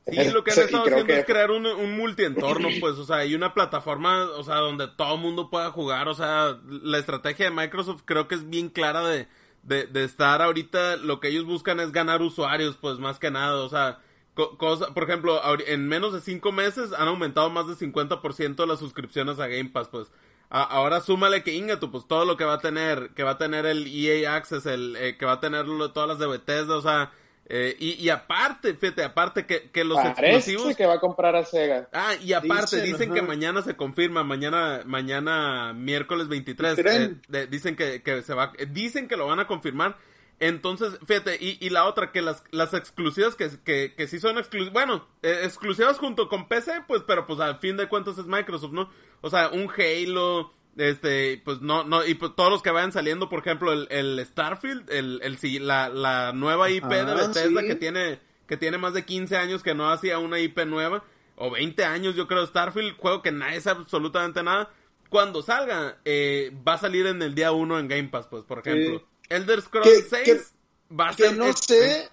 [0.05, 1.19] Sí, lo que han estado haciendo que...
[1.19, 5.17] es crear un, un multientorno, pues, o sea, y una plataforma, o sea, donde todo
[5.17, 9.27] mundo pueda jugar, o sea, la estrategia de Microsoft creo que es bien clara de,
[9.63, 13.55] de, de estar ahorita, lo que ellos buscan es ganar usuarios, pues, más que nada,
[13.63, 13.99] o sea,
[14.33, 18.79] co cosa, por ejemplo, en menos de cinco meses han aumentado más del 50% las
[18.79, 20.11] suscripciones a Game Pass, pues,
[20.49, 23.37] a- ahora súmale que Ingatu, pues todo lo que va a tener, que va a
[23.37, 26.75] tener el EA Access, el, eh, que va a tener lo- todas las de Bethesda,
[26.75, 27.11] o sea,
[27.53, 30.77] eh, y, y aparte, fíjate, aparte que, que los Parece exclusivos...
[30.77, 31.89] que va a comprar a Sega.
[31.91, 37.01] Ah, y aparte, Dicen, que mañana se confirma, mañana, mañana miércoles 23, ¿Creen?
[37.01, 39.97] eh, de- dicen que, que se va, eh, dicen que lo van a confirmar.
[40.39, 44.37] Entonces, fíjate, y, y la otra, que las, las exclusivas que, que, que sí son
[44.39, 48.25] exclusivas, bueno, eh, exclusivas junto con PC, pues, pero pues al fin de cuentas es
[48.25, 48.89] Microsoft, ¿no?
[49.21, 53.29] O sea, un Halo, este, pues no, no, y pues todos los que vayan saliendo,
[53.29, 57.67] por ejemplo, el, el Starfield, el, el, la, la nueva IP de Ah, Bethesda sí.
[57.67, 61.03] que tiene, que tiene más de 15 años que no hacía una IP nueva,
[61.35, 64.69] o 20 años yo creo, Starfield, juego que nadie sabe absolutamente nada.
[65.09, 68.59] Cuando salga, eh, va a salir en el día 1 en Game Pass, pues, por
[68.59, 68.99] ejemplo.
[68.99, 69.05] Sí.
[69.29, 71.37] Elder Scrolls Que- 6 que- va a Que ser...
[71.37, 72.09] no eh, sé,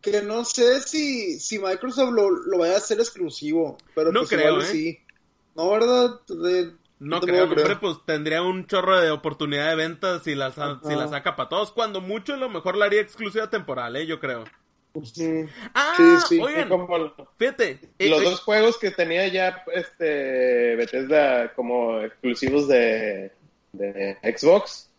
[0.00, 4.30] que no sé si, si Microsoft lo, lo vaya a hacer exclusivo, pero No pues
[4.30, 4.66] creo, igual ¿eh?
[4.72, 4.98] sí.
[5.54, 6.20] No, ¿verdad?
[6.28, 10.94] De- No creo, hombre, pues tendría un chorro de oportunidad de ventas si la, si
[10.94, 11.72] la saca para todos.
[11.72, 14.06] Cuando mucho, a lo mejor la haría exclusiva temporal, ¿eh?
[14.06, 14.44] Yo creo.
[14.92, 15.48] Ujú.
[15.72, 16.40] Ah, Sí, sí.
[16.42, 17.78] oigan, Como fíjate.
[17.98, 23.32] eh, los eh, dos juegos que tenía ya este Bethesda como exclusivos de,
[23.72, 24.89] de Xbox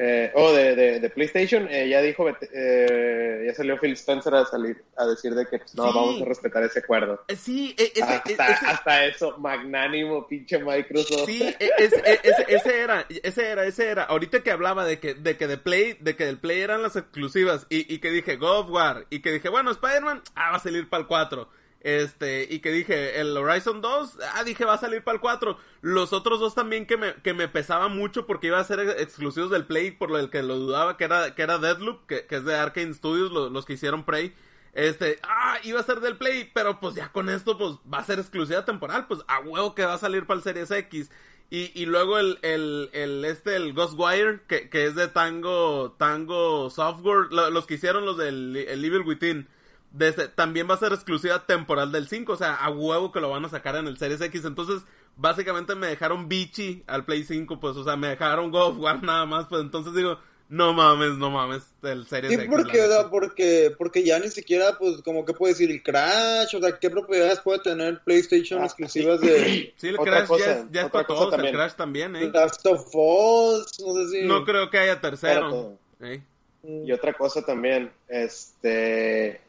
[0.00, 4.44] eh, o de, de- de PlayStation, eh, ya dijo, eh, ya salió Phil Spencer a
[4.46, 5.92] salir a decir de que pues, no, Sí.
[5.94, 7.24] vamos a respetar ese acuerdo.
[7.26, 11.26] eh, sí, ese, hasta, eh, ese- hasta eso, magnánimo, pinche Microsoft.
[11.26, 14.04] Sí, e- es- e- ese, ese era, ese era, ese era.
[14.04, 16.94] Ahorita que hablaba de que, de que de Play, de que del Play eran las
[16.96, 20.56] exclusivas y, y que dije God of War y que dije, bueno, Spider-Man, ah, va
[20.58, 21.48] a salir para el 4.
[21.80, 25.56] Este, y que dije, el Horizon 2, ah, dije, va a salir para el 4.
[25.80, 29.50] Los otros dos también que me, que me pesaba mucho porque iba a ser exclusivos
[29.50, 32.44] del Play, por lo que lo dudaba, que era, que era Deadloop, que, que es
[32.44, 34.34] de Arkane Studios, lo- los que hicieron Prey.
[34.74, 38.04] Este, ah, iba a ser del Play, pero pues ya con esto, pues va a
[38.04, 41.10] ser exclusiva temporal, pues a huevo que va a salir para el Series X.
[41.50, 46.70] Y, y luego el, el, el, este, el Ghostwire, que, que es de Tango, Tango
[46.70, 49.48] Software, lo- los que hicieron los del el Evil Within,
[49.92, 53.30] desde, también va a ser exclusiva temporal del 5, o sea, a huevo que lo
[53.30, 54.44] van a sacar en el Series X.
[54.44, 54.82] Entonces,
[55.16, 59.02] básicamente me dejaron bichi al Play 5, pues, o sea, me dejaron God of War
[59.02, 60.18] nada más, pues entonces digo,
[60.50, 62.48] no mames, no mames, el Series Sí, X.
[62.50, 66.54] porque, o sea, porque, porque ya ni siquiera, pues, como que puede decir el Crash,
[66.56, 70.44] o sea, qué propiedades puede tener PlayStation Ah, exclusivas de Sí, el Otra Crash cosa,
[70.46, 71.54] ya es, ya es para todos, también.
[71.54, 72.30] el Crash también, ¿eh?
[72.32, 74.26] Last of Us, no sé si...
[74.26, 75.78] No creo que haya tercero.
[76.00, 76.22] ¿eh?
[76.62, 79.40] Y otra cosa también, este,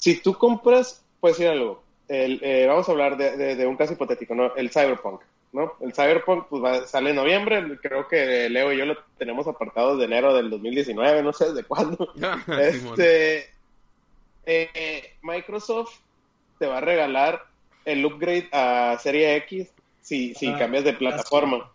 [0.00, 3.76] si tú compras, puedes decir algo, el, eh, vamos a hablar de, de- de un
[3.76, 4.52] caso hipotético, ¿no?
[4.56, 5.20] El Cyberpunk,
[5.52, 5.74] ¿no?
[5.80, 9.96] El Cyberpunk pues va- sale en noviembre, creo que Leo y yo lo tenemos apartado
[9.96, 12.12] de enero del 2019, no sé desde cuándo.
[12.16, 12.58] Simón.
[12.60, 13.50] este,
[14.46, 15.98] eh, Microsoft
[16.58, 17.44] te va a regalar
[17.84, 19.68] el upgrade a Serie X
[20.02, 21.70] si, si Ah, cambias de plataforma.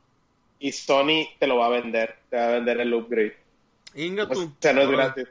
[0.60, 3.36] Y Sony te lo va a vender, te va a vender el upgrade.
[3.96, 5.28] Inga O sea, no es gratis.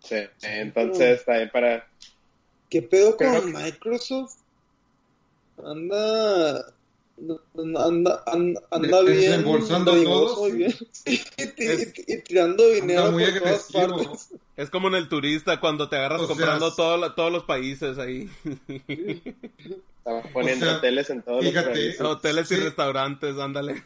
[0.00, 1.86] Sí, entonces también para...
[2.70, 4.36] ¿Qué pedo con que- Microsoft?
[5.64, 6.72] Anda...
[7.56, 9.16] Anda, anda, anda bien.
[9.16, 10.72] desembolsando todo, bien.
[10.92, 14.28] Sí, y, Es- y tirando dinero muy por todas partes.
[14.56, 17.32] Es como en el turista cuando te agarras O sea, comprando s- todo la- todos
[17.32, 18.30] los países ahí.
[19.98, 22.00] Estaba poniendo O sea, hoteles en todos fíjate, los países.
[22.02, 22.60] Hoteles y Sí.
[22.60, 23.82] restaurantes, ándale.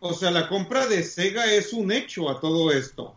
[0.00, 3.14] O sea, la compra de Sega es un hecho a todo esto.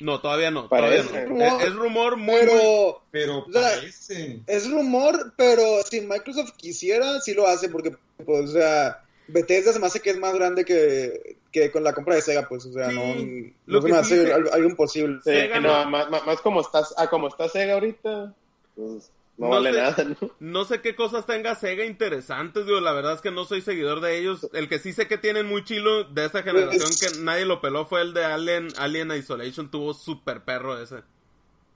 [0.00, 0.68] No, todavía no.
[0.68, 1.26] Todavía Parece.
[1.26, 1.44] no.
[1.44, 4.40] Es, es rumor muy, muy- Pero Pero O sea, parece.
[4.46, 9.78] es rumor, pero si Microsoft quisiera, sí lo hace, porque, pues, o sea, Bethesda se
[9.78, 12.72] me hace que es más grande que, que con la compra de Sega, pues, o
[12.72, 15.16] sea, Sí, no, lo no se que me sí hace se- algo, algo imposible.
[15.24, 18.32] Sí, Sega no, más- más como estás, ah, como está Sega ahorita,
[18.74, 19.80] pues no, No vale sé.
[19.80, 20.30] nada, ¿no?
[20.40, 24.00] No sé qué cosas tenga Sega interesantes, digo, la verdad es que no soy seguidor
[24.00, 24.48] de ellos.
[24.52, 27.86] El que sí sé que tienen muy chilo de esta generación que nadie lo peló
[27.86, 30.96] fue el de Alien, Alien Isolation, tuvo super perro ese.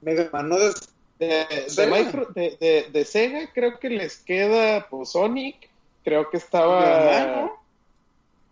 [0.00, 0.88] Mega Man, no es-
[1.18, 1.28] De,
[1.76, 1.86] de.
[1.86, 5.70] Micro- de, de- de Sega creo que les queda pues, Sonic,
[6.04, 6.80] creo que estaba...
[6.80, 7.62] Mega Man, ¿no?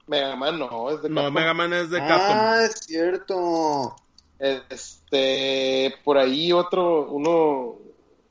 [0.06, 1.34] Mega Man no, es de No, Capcom.
[1.34, 2.36] Mega Man es de Capcom.
[2.36, 3.96] Ah, es cierto.
[4.38, 7.76] Este, por ahí otro, uno,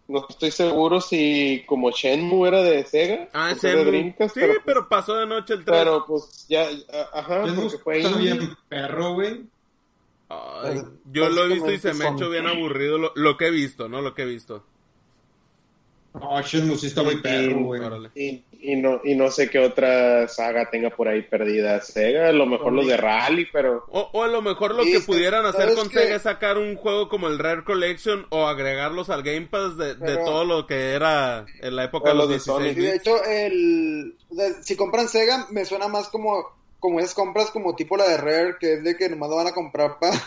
[0.10, 3.30] no estoy seguro si como Shenmue era de Sega.
[3.32, 5.78] Ah, sea, de Dreamcast, Sí, pero, pero, pasó de noche el 3.
[5.80, 6.68] pero, pues ya,
[7.14, 9.43] ajá, porque fue está bien perro, güey.
[10.28, 13.38] Ay, Pues, yo lo he visto y se me ha hecho bien aburrido lo, lo
[13.38, 14.01] que he visto, ¿no?
[14.01, 14.64] Lo que he visto.
[16.16, 17.82] No, Shenmue sí está muy perro, güey.
[18.16, 22.32] Y, y no, y no sé qué otra saga tenga por ahí perdida Sega, a
[22.34, 25.45] lo mejor los de Rally, pero O, o a lo mejor lo Sí, que pudieran
[25.45, 25.99] hacer ¿sabes con qué?
[25.99, 29.95] Sega es sacar un juego como el Rare Collection o agregarlos al Game Pass de,
[29.95, 32.64] de Pero- todo lo que era en la época de los los de Sony.
[32.74, 36.45] 16 Y de hecho, el, o sea, si compran Sega, me suena más como,
[36.80, 39.47] como esas compras como tipo la de Rare, que es de que nomás lo van
[39.47, 40.20] a comprar para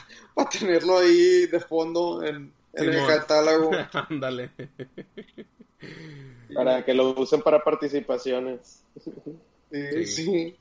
[0.51, 3.71] tenerlo ahí de fondo en, en el catálogo.
[4.09, 4.51] Ándale.
[6.55, 8.83] Para que lo usen para participaciones.
[9.71, 10.57] Sí, Sí.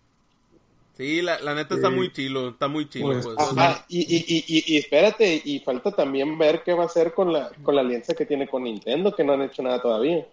[0.97, 1.21] sí.
[1.21, 3.37] La, la neta está muy chilo, está muy chilo, Pues, pues.
[3.39, 3.85] ajá.
[3.89, 7.33] Y, y, y, y, y espérate, y falta también ver qué va a hacer con
[7.33, 10.25] la, con la alianza que tiene con Nintendo, que no han hecho nada todavía.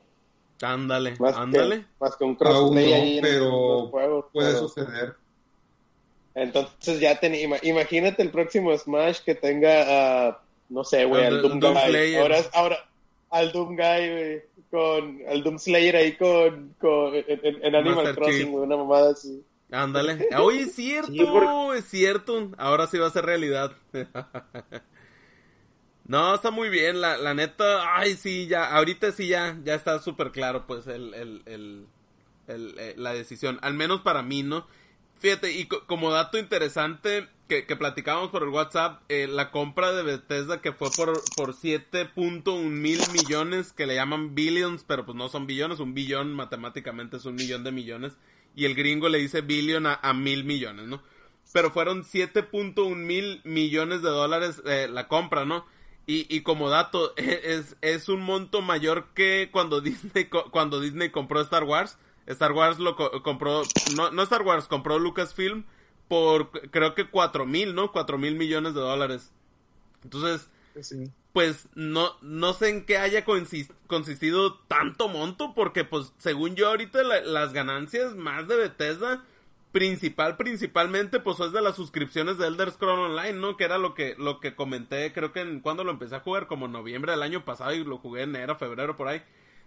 [0.61, 1.80] Ándale, Más, ándale.
[1.80, 3.44] Que, más que un crossplay no, ahí en pero
[3.82, 4.24] los juegos.
[4.32, 5.14] Puede pero- suceder.
[6.34, 11.42] Entonces ya ten, ima- imagínate el próximo Smash que tenga a, no sé, güey, Al
[11.42, 11.61] Doom.
[11.64, 12.88] Ahora, ahora,
[13.31, 18.51] al Doom Guy, güey, con, al Doom Slayer ahí con, con en, Animal Master Crossing,
[18.51, 19.43] güey, una mamada así.
[19.70, 20.29] Ándale.
[20.39, 22.51] Oye, es cierto, Sí, porque- es cierto.
[22.57, 23.72] Ahora sí va a ser realidad.
[26.07, 27.97] no, está muy bien, la, la neta.
[27.99, 31.87] Ay, sí, ya, ahorita sí ya, ya está súper claro, pues, el, el, el,
[32.47, 33.59] el- eh, la decisión.
[33.62, 34.66] Al menos para mí, ¿no?
[35.18, 40.03] Fíjate, y co- como dato interesante que, platicábamos por el WhatsApp, eh, la compra de
[40.03, 45.28] Bethesda que fue por, por 7.1 mil millones, que le llaman billions, pero pues no
[45.28, 48.16] son billones, un billón matemáticamente es un millón de millones,
[48.55, 51.03] y el gringo le dice billion a, mil millones, ¿no?
[51.53, 55.64] Pero fueron 7.1 mil millones de dólares eh, la compra, ¿no?
[56.07, 61.40] Y, y como dato, es, es un monto mayor que cuando Disney, cuando Disney compró
[61.40, 61.99] Star Wars.
[62.26, 63.62] Star Wars lo co- compró,
[63.96, 65.64] no, no Star Wars, compró Lucasfilm
[66.09, 67.92] por creo que cuatro mil, ¿no?
[67.92, 69.30] Cuatro mil millones de dólares.
[70.02, 70.48] Entonces,
[70.80, 71.11] sí.
[71.32, 76.68] pues no, no sé en qué haya consis- consistido tanto monto, porque pues según yo
[76.68, 79.24] ahorita la- las ganancias más de Bethesda,
[79.72, 83.56] principal, principalmente, pues es de las suscripciones de Elder Scrolls Online, ¿no?
[83.56, 86.46] Que era lo que, lo que comenté, creo que en, cuando lo empecé a jugar,
[86.46, 89.22] como en noviembre del año pasado y lo jugué en enero, febrero, por ahí.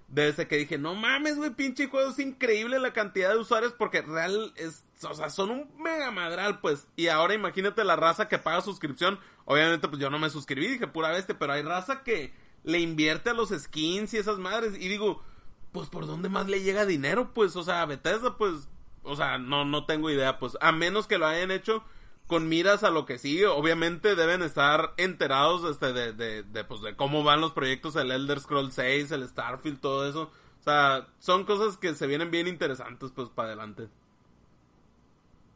[0.08, 4.02] Desde que dije, no mames, güey, pinche juego, es increíble la cantidad de usuarios porque
[4.02, 6.88] real es, o sea, son un mega madral, pues.
[6.96, 9.20] Y ahora imagínate la raza que paga suscripción.
[9.46, 12.34] Obviamente, pues yo no me suscribí, dije pura bestia, pero hay raza que
[12.64, 14.76] le invierte a los skins y esas madres.
[14.76, 15.24] Y digo,
[15.72, 18.68] pues por dónde más le llega dinero, pues, o sea, Bethesda, pues,
[19.04, 21.84] o sea, no, no tengo idea, pues, a menos que lo hayan hecho
[22.28, 26.82] con miras a lo que sigue, obviamente deben estar enterados este, de, de, de, pues,
[26.82, 30.32] de cómo van los proyectos, el Elder Scrolls 6, el Starfield, todo eso.
[30.62, 33.90] O sea, son cosas que se vienen bien interesantes, pues, para adelante.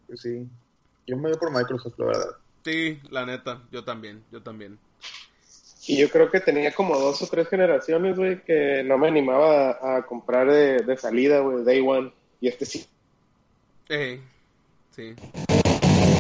[0.08, 0.48] Pues sí.
[1.08, 2.30] Yo me voy por Microsoft, la verdad.
[2.64, 4.80] Sí, la neta, yo también, yo también.
[5.88, 9.72] Y yo creo que tenía como dos o tres generaciones, güey, que no me animaba
[9.72, 12.12] a, a comprar de, de salida, güey, Day One.
[12.42, 12.88] Y este sí.
[13.90, 14.22] Eh,
[14.92, 15.14] sí.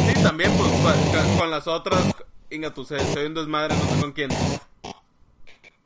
[0.03, 2.13] Sí, también, pues, con, con las otras,
[2.51, 4.29] Inga, tú se, soy un desmadre, no sé con quién.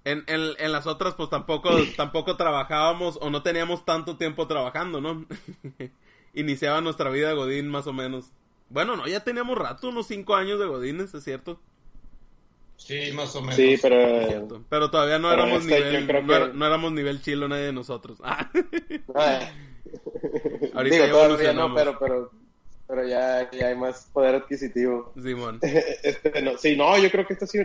[0.03, 4.99] En, en, en las otras, pues, tampoco, tampoco trabajábamos o no teníamos tanto tiempo trabajando,
[4.99, 5.25] ¿no?
[6.39, 8.31] Iniciaba nuestra vida Godín, más o menos.
[8.69, 11.59] Bueno, no, ya teníamos rato, unos cinco años de Godines, es cierto.
[12.77, 13.55] Sí, más o menos.
[13.55, 14.27] Sí, pero...
[14.27, 14.63] cierto.
[14.69, 17.47] Pero todavía no Pero éramos esta yo nivel, no, que- era- no éramos nivel chilo
[17.47, 18.19] nadie de nosotros.
[18.23, 18.49] Ah,
[19.15, 19.51] Ah.
[20.75, 22.31] Ahorita Digo, ya todavía no, pero, pero,
[22.87, 25.11] pero ya, ya hay más poder adquisitivo.
[25.21, 25.59] Simón.
[26.03, 27.59] Este, no, sí, no, yo creo que esto sí.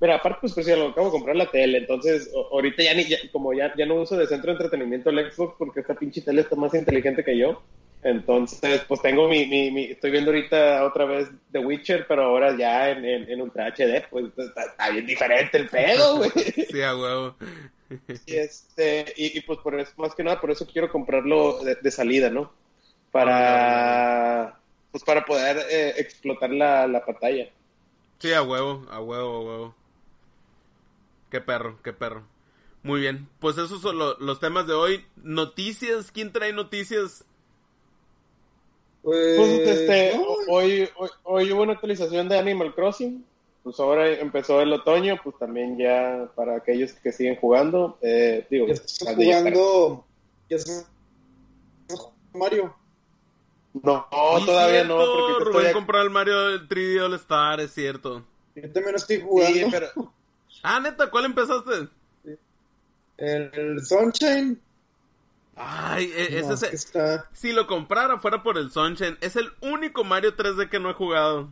[0.00, 2.94] Mira, aparte, pues, pues ya lo acabo de comprar la tele, entonces, o- ahorita ya
[2.94, 5.94] ni, ya- como ya, ya no uso de centro de entretenimiento el Xbox porque esta
[5.94, 7.62] pinche tele está más inteligente que yo.
[8.04, 12.54] Entonces, pues tengo mi, mi, mi- estoy viendo ahorita otra vez The Witcher, pero ahora
[12.56, 16.30] ya en, en, en Ultra HD, pues está, está bien diferente el pedo, güey.
[16.70, 17.34] Sí, a huevo.
[18.26, 21.76] Y, este, y, y, pues por eso, más que nada, por eso quiero comprarlo de,
[21.76, 22.52] de salida, ¿no?
[23.10, 24.58] Para,
[24.92, 27.48] pues para poder eh, explotar la, la pantalla.
[28.18, 29.74] Sí, a huevo, a huevo, a huevo.
[31.30, 32.24] Qué perro, qué perro.
[32.82, 35.06] Muy bien, pues esos son lo- los temas de hoy.
[35.16, 37.24] Noticias, ¿quién trae noticias?
[39.04, 43.24] Pues, Pues este, hoy, hoy, hoy hubo una actualización de Animal Crossing.
[43.62, 48.66] Pues ahora empezó el otoño, pues también ya para aquellos que siguen jugando, eh, digo,
[48.66, 50.04] ya estás jugando.
[50.50, 50.86] Ya estás
[52.34, 52.74] Mario.
[53.82, 54.06] No,
[54.44, 58.24] todavía no, porque Rubén estoy compró el Mario del 3D All Star, es cierto.
[58.54, 59.58] Yo también estoy jugando.
[59.58, 60.12] Sí, pero,
[60.62, 61.88] Ah, neta, ¿cuál empezaste?
[63.16, 64.60] El, el Sunshine.
[65.56, 67.28] Ay, e- no, ese es está.
[67.32, 70.94] Si lo comprara fuera por el Sunshine, es el único Mario 3D que no he
[70.94, 71.48] jugado.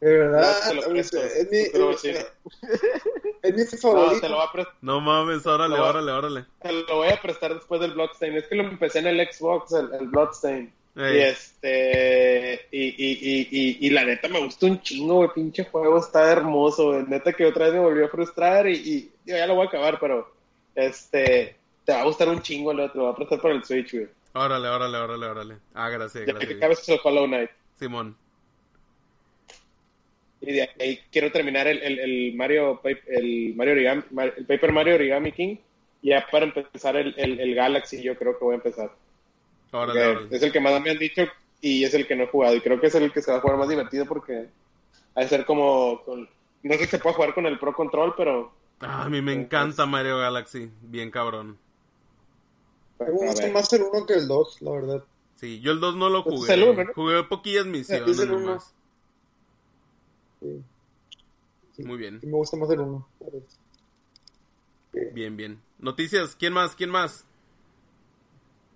[0.00, 2.16] De verdad, No, te lo presto, es mi, te lo voy a decir.
[3.42, 4.20] es mi No, favorito.
[4.20, 4.74] te lo voy a prestar.
[4.80, 5.84] No mames, órale, No.
[5.84, 6.44] órale, órale.
[6.62, 8.34] Te lo voy a prestar después del Bloodstain.
[8.36, 10.72] Es que lo empecé en el Xbox, el, el Bloodstain.
[10.96, 12.66] Y este.
[12.72, 15.30] Y, y, y, y, y la neta me gusta un chingo, güey.
[15.34, 17.04] Pinche juego está hermoso, güey.
[17.06, 19.68] Neta que otra vez me volvió a frustrar y, y digo, ya lo voy a
[19.68, 20.32] acabar, pero.
[20.74, 21.56] Este.
[21.88, 24.08] Te va a gustar un chingo, te lo voy a prestar por el Switch, güey.
[24.34, 25.56] Órale, órale, órale, órale.
[25.72, 26.56] Ah, gracias, Ya que gracias.
[26.58, 27.50] acabes el Hollow Knight.
[27.78, 28.14] Simón.
[30.42, 34.02] Y de ahí quiero terminar el, el, el Mario, el Mario Origami,
[34.36, 35.56] el Paper Mario Origami King.
[36.02, 38.90] Ya para empezar el, el, el Galaxy, yo creo que voy a empezar.
[39.72, 40.36] Órale, Que órale.
[40.36, 41.22] es el que más me han dicho
[41.62, 42.54] y es el que no he jugado.
[42.54, 44.46] Y creo que es el que se va a jugar más divertido porque
[45.14, 46.02] ha de ser como.
[46.04, 46.28] con-
[46.64, 48.52] no sé si se puede jugar con el Pro Control, pero.
[48.80, 50.70] Ah, a mí me encanta Mario Galaxy.
[50.82, 51.56] Bien cabrón.
[53.00, 55.04] Me gusta más el 1 que el 2, la verdad.
[55.36, 56.54] Sí, yo el 2 no lo Pues es jugué.
[56.54, 56.92] el uno, ¿no?
[56.94, 58.74] Jugué poquillas misiones nomás.
[60.40, 60.62] Sí,
[61.76, 61.84] Sí.
[61.84, 63.08] Muy bien, me gusta más el 1.
[65.14, 65.60] bien, bien.
[65.78, 66.74] Noticias, ¿quién más?
[66.74, 67.24] ¿Quién más?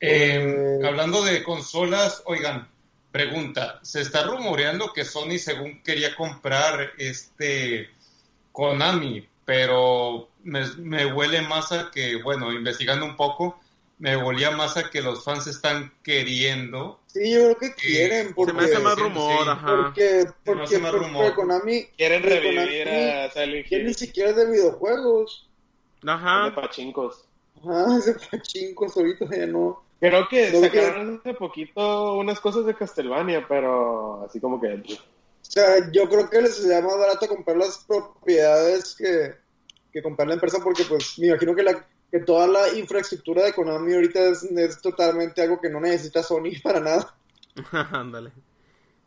[0.00, 2.68] Eh, hablando de consolas, oigan,
[3.10, 7.90] pregunta, se está rumoreando que Sony según quería comprar este
[8.52, 13.58] Konami, pero me, me huele más a que, bueno, investigando un poco,
[14.02, 16.98] me volía más a que los fans están queriendo.
[17.06, 19.48] Sí, yo creo que quieren, porque, Se me hace más rumor, sí.
[19.50, 19.66] ajá.
[19.76, 21.34] porque, Se me porque, hace más porque rumor.
[21.36, 25.48] Konami, Quieren revivir Konami a Silent ya ni Hill siquiera es de videojuegos.
[26.02, 26.52] de Ajá.
[26.52, 27.24] pachincos.
[27.60, 29.80] Ajá, ese pachincos ahorita ya no.
[30.00, 34.66] Creo que No, sacaron hace poquito unas cosas de Castlevania, pero así como que.
[34.74, 39.34] O sea, yo creo que les sería más barato comprar las propiedades que,
[39.92, 43.54] que comprar la empresa porque pues me imagino que, la, que toda la infraestructura de
[43.54, 47.14] Konami ahorita es, es totalmente algo que no necesita Sony para nada.
[47.90, 48.30] Ándale.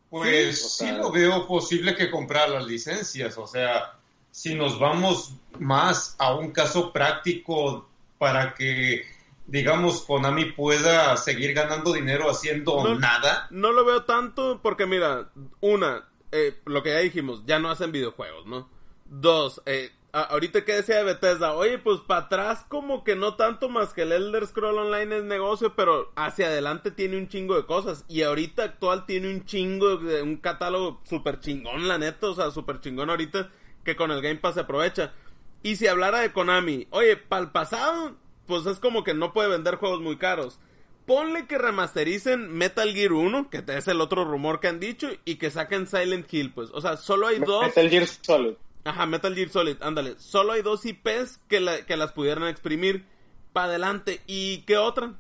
[0.09, 3.93] Pues Sí, lo veo posible que comprar las licencias, o sea,
[4.31, 7.87] si nos vamos más a un caso práctico
[8.17, 9.03] para que,
[9.45, 12.95] digamos, Konami pueda seguir ganando dinero haciendo No.
[12.99, 15.29] nada, No lo veo tanto porque, mira,
[15.61, 18.67] una, eh, lo que ya dijimos, ya no hacen videojuegos, ¿no?
[19.05, 23.35] Dos, eh, a- ahorita que decía de Bethesda, oye, pues para atrás como que no
[23.35, 27.55] tanto más que el Elder Scroll Online es negocio, pero hacia adelante tiene un chingo
[27.55, 28.05] de cosas.
[28.07, 32.51] Y ahorita actual tiene un chingo, de un catálogo súper chingón, la neta, o sea,
[32.51, 33.49] súper chingón ahorita
[33.83, 35.13] que con el Game Pass se aprovecha.
[35.63, 38.15] Y si hablara de Konami, oye, para el pasado,
[38.47, 40.59] pues es como que no puede vender juegos muy caros.
[41.05, 45.35] Ponle que remastericen Metal Gear 1, que es el otro rumor que han dicho, y
[45.35, 46.69] que saquen Silent Hill, pues.
[46.73, 47.65] O sea, solo hay dos.
[47.67, 48.53] Metal Gear Solid.
[48.85, 50.15] Ajá, Metal Gear Solid, ándale.
[50.19, 53.05] Solo hay dos IPs que, la- que las pudieran exprimir
[53.51, 54.21] para adelante.
[54.27, 55.13] ¿Y qué otra?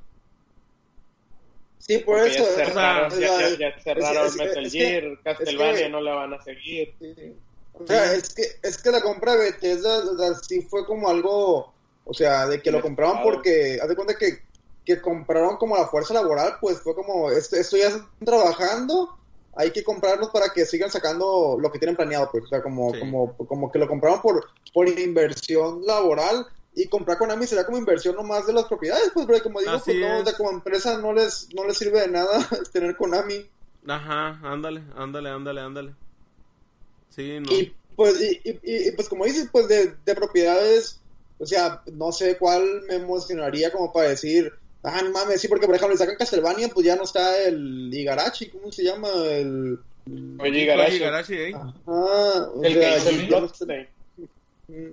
[1.79, 2.43] Sí, por Porque eso.
[2.57, 5.77] ya cerraron, o ya, sea, ya- ya cerraron es que- Metal es que- Gear, Castlevania
[5.83, 6.93] que- no la van a seguir.
[6.99, 7.33] Sí.
[7.73, 11.09] O sea, es que, es que la compra de Bethesda o sea, sí fue como
[11.09, 11.73] algo,
[12.05, 14.43] o sea, de que lo compraron porque, haz de cuenta que,
[14.85, 19.17] que compraron como la fuerza laboral, pues fue como, esto, esto ya están trabajando,
[19.55, 22.91] hay que comprarlos para que sigan sacando lo que tienen planeado, pues, o sea, como,
[22.93, 22.99] Sí.
[22.99, 26.45] como, como que lo compraron por, por inversión laboral,
[26.77, 29.91] y comprar Konami sería como inversión nomás de las propiedades, pues, pero como digo, Así
[29.91, 32.37] pues no, o sea, como empresa no les, no les sirve de nada
[32.73, 33.49] tener Konami.
[33.87, 35.95] Ajá, ándale, ándale, ándale, ándale.
[37.09, 37.51] Sí, no.
[37.51, 40.99] Y pues, y, y- y, pues como dices, pues de, de propiedades,
[41.39, 44.51] o sea, no sé cuál me emocionaría como para decir,
[44.85, 47.91] ah, no mames, sí, porque por ejemplo, le sacan Castlevania, pues ya no está el
[47.93, 49.09] Igarashi, ¿cómo se llama?
[49.29, 49.79] El...
[50.07, 51.51] Oye, Koji Garashi, Igarashi, ¿eh?
[51.55, 53.65] Ajá, o el sea, que hizo ya, no está,
[54.67, 54.89] mm,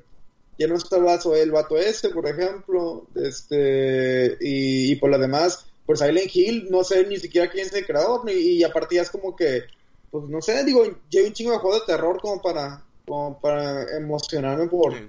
[0.58, 5.18] ya no está el vato, el vato este, por ejemplo, este, y, y por lo
[5.18, 8.94] demás, por Silent Hill, no sé ni siquiera quién es el creador, y, y aparte
[8.96, 9.64] ya es como que,
[10.10, 13.38] pues no sé, digo, ya hay un chingo de juego de terror como para, como
[13.40, 15.00] para emocionarme por, Sí.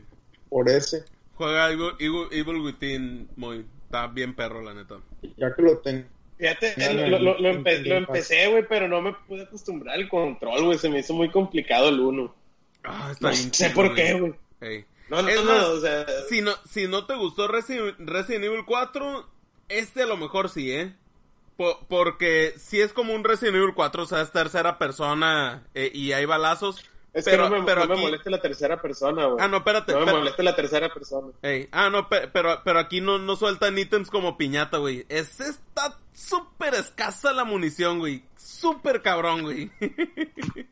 [0.50, 1.06] por ese,
[1.36, 3.66] Juega Evil, Evil- Evil Within muy...
[3.94, 4.96] Está bien perro, la neta.
[5.38, 6.08] ya que lo tengo.
[6.40, 10.66] Fíjate, lo, no, lo- empe- lo empecé, güey, pero no me pude acostumbrar al control,
[10.66, 10.80] güey.
[10.80, 12.36] Se me hizo muy complicado el uno.
[12.84, 14.34] Ah, está No bien sé por qué, güey.
[14.62, 14.86] Ey.
[15.10, 16.06] No, no, Es no, más, o sea...
[16.28, 19.30] Si no, si no te gustó Resi- Resident Evil 4,
[19.70, 20.96] este a lo mejor sí, ¿eh?
[21.56, 25.92] Po- porque si es como un Resident Evil 4, o sea, es tercera persona eh,
[25.94, 26.84] y hay balazos.
[27.14, 29.38] Es pero, que no me, pero no me aquí- molesta la tercera persona, güey.
[29.40, 29.92] Ah, no, espérate.
[29.92, 30.20] No me espérate.
[30.24, 31.28] molesta la tercera persona.
[31.44, 35.06] Ey, Ah, no, pe- pero, pero aquí no, no sueltan ítems como piñata, güey.
[35.10, 38.24] Es, está súper escasa la munición, güey.
[38.36, 39.72] Súper cabrón, güey.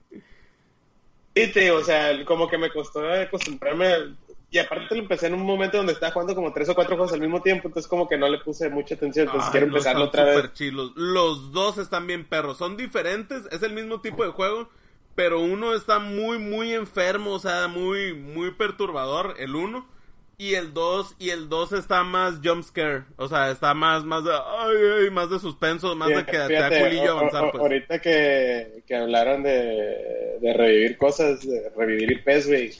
[1.34, 4.16] Sí, te, o sea, como que me costó acostumbrarme.
[4.50, 7.14] Y aparte lo empecé en un momento donde estaba jugando como tres o cuatro juegos
[7.14, 10.04] al mismo tiempo, entonces como que no le puse mucha atención, entonces Ay, quiero empezarlo
[10.06, 10.52] otra vez.
[10.54, 10.92] chilos.
[10.98, 12.58] Los dos están bien perros.
[12.58, 14.68] Son diferentes, es el mismo tipo de juego,
[15.16, 19.88] pero uno está muy, muy enfermo, o sea, muy, muy perturbador, el uno.
[20.38, 24.24] Y el 2, y el 2 está más jump scare, o sea, está más, más
[24.24, 27.52] de, ay, ay, más de suspenso, más de que te da Fíjate, culillo avanzar, o-
[27.52, 27.62] pues.
[27.62, 32.72] Ahorita que, que hablaron de, de revivir cosas, de revivir IPs, güey,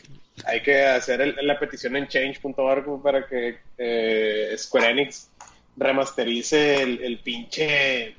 [0.46, 5.30] hay que hacer el- la petición en change.org para que eh, Square Enix
[5.78, 8.16] remasterice el, el pinche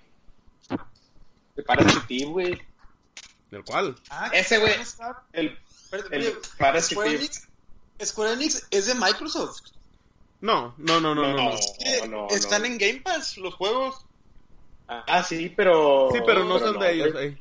[1.56, 2.58] el Parasite Eve, güey.
[3.52, 3.94] ¿Del cual?
[4.08, 4.72] Ah, Ese, güey.
[5.34, 5.58] El,
[6.10, 7.14] el Parasite Square.
[7.16, 7.48] Enix,
[8.02, 9.60] Square Enix es de Microsoft.
[10.40, 11.50] No, no, no, no, no.
[11.50, 11.58] no.
[11.78, 12.68] Que no, están no.
[12.68, 14.06] en Game Pass los juegos.
[14.88, 16.08] Ah, sí, pero...
[16.12, 17.28] Sí, pero no son de ellos, güey.
[17.28, 17.38] eh.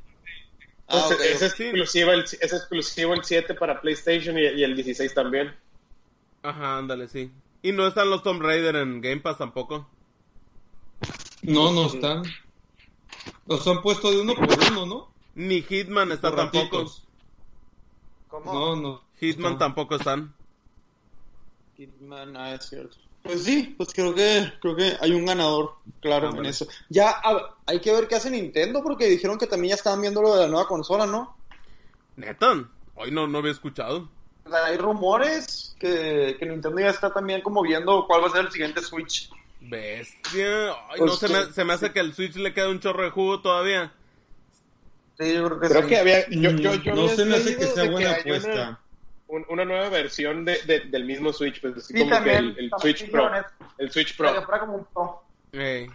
[0.89, 5.55] Ah, es, exclusivo el, es exclusivo el 7 para PlayStation y, y el 16 también.
[6.43, 7.31] Ajá, ándale, sí.
[7.61, 9.87] Y no están los Tomb Raider en Game Pass tampoco.
[11.43, 12.23] No, no están.
[13.47, 15.10] Los han puesto de uno por uno, ¿no?
[15.35, 16.85] Ni Hitman está tampoco.
[18.27, 18.53] ¿Cómo?
[18.53, 19.01] No, no.
[19.19, 19.57] Hitman No.
[19.57, 20.33] tampoco están.
[21.77, 22.97] Hitman, ah, es cierto.
[23.23, 26.47] Pues sí, pues creo que creo que hay un ganador, claro, Ándale.
[26.47, 26.67] en eso.
[26.89, 30.21] Ya a- hay que ver qué hace Nintendo porque dijeron que también ya estaban viendo
[30.23, 31.35] lo de la nueva consola, ¿no?
[32.15, 32.65] ¿Neta?
[32.95, 34.09] Hoy no, no había escuchado.
[34.51, 38.51] Hay rumores que, que Nintendo ya está también como viendo cuál va a ser el
[38.51, 39.29] siguiente Switch.
[39.61, 40.71] Bestia.
[40.89, 42.79] Ay, Pues no, se que- me, se me hace que el Switch le queda un
[42.79, 43.93] chorro de jugo todavía.
[45.21, 45.87] Sí, yo creo que Creo sí.
[45.89, 46.29] que había...
[46.29, 48.79] Yo, yo, yo Mm, no se me hace que sea de buena una- apuesta.
[49.27, 52.59] un- una nueva versión de, de- del mismo Switch, pues así Sí, como también, que
[52.61, 53.29] el, el Switch Pro.
[53.77, 54.41] El Switch que Pro.
[54.43, 55.23] fuera como un Pro.
[55.53, 55.87] Ey.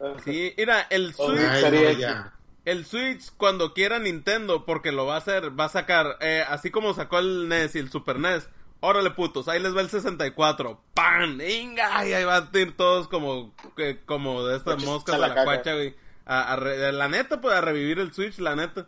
[0.00, 0.14] Ajá.
[0.24, 2.32] Sí, mira, el Oh, Switch, Ay, no,
[2.64, 6.70] el Switch cuando quiera Nintendo, porque lo va a hacer, va a sacar, eh, así
[6.70, 8.48] como sacó el NES y el Super NES.
[8.80, 10.80] Órale putos, ahí les va el 64.
[10.94, 11.38] ¡Pam!
[11.40, 12.06] ¡Inga!
[12.06, 15.74] Y ahí van a ir todos como, que- como de estas moscas a la cuacha,
[15.74, 15.94] güey.
[16.26, 18.86] A, a re- la neta, pues a revivir el Switch, la neta.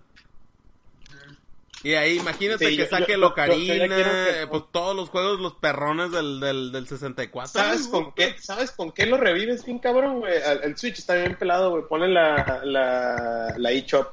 [1.85, 5.41] Y ahí imagínate Sí, que yo- saque yo- Locarina, que- eh, pues todos los juegos,
[5.41, 7.51] los perrones del, del, del 64.
[7.61, 10.33] ¿Sabes con qué, ¿Sabes con qué lo revives bien cabrón, güey?
[10.35, 11.83] El, el Switch está bien pelado, güey.
[11.89, 14.13] Ponle la, la, la eShop.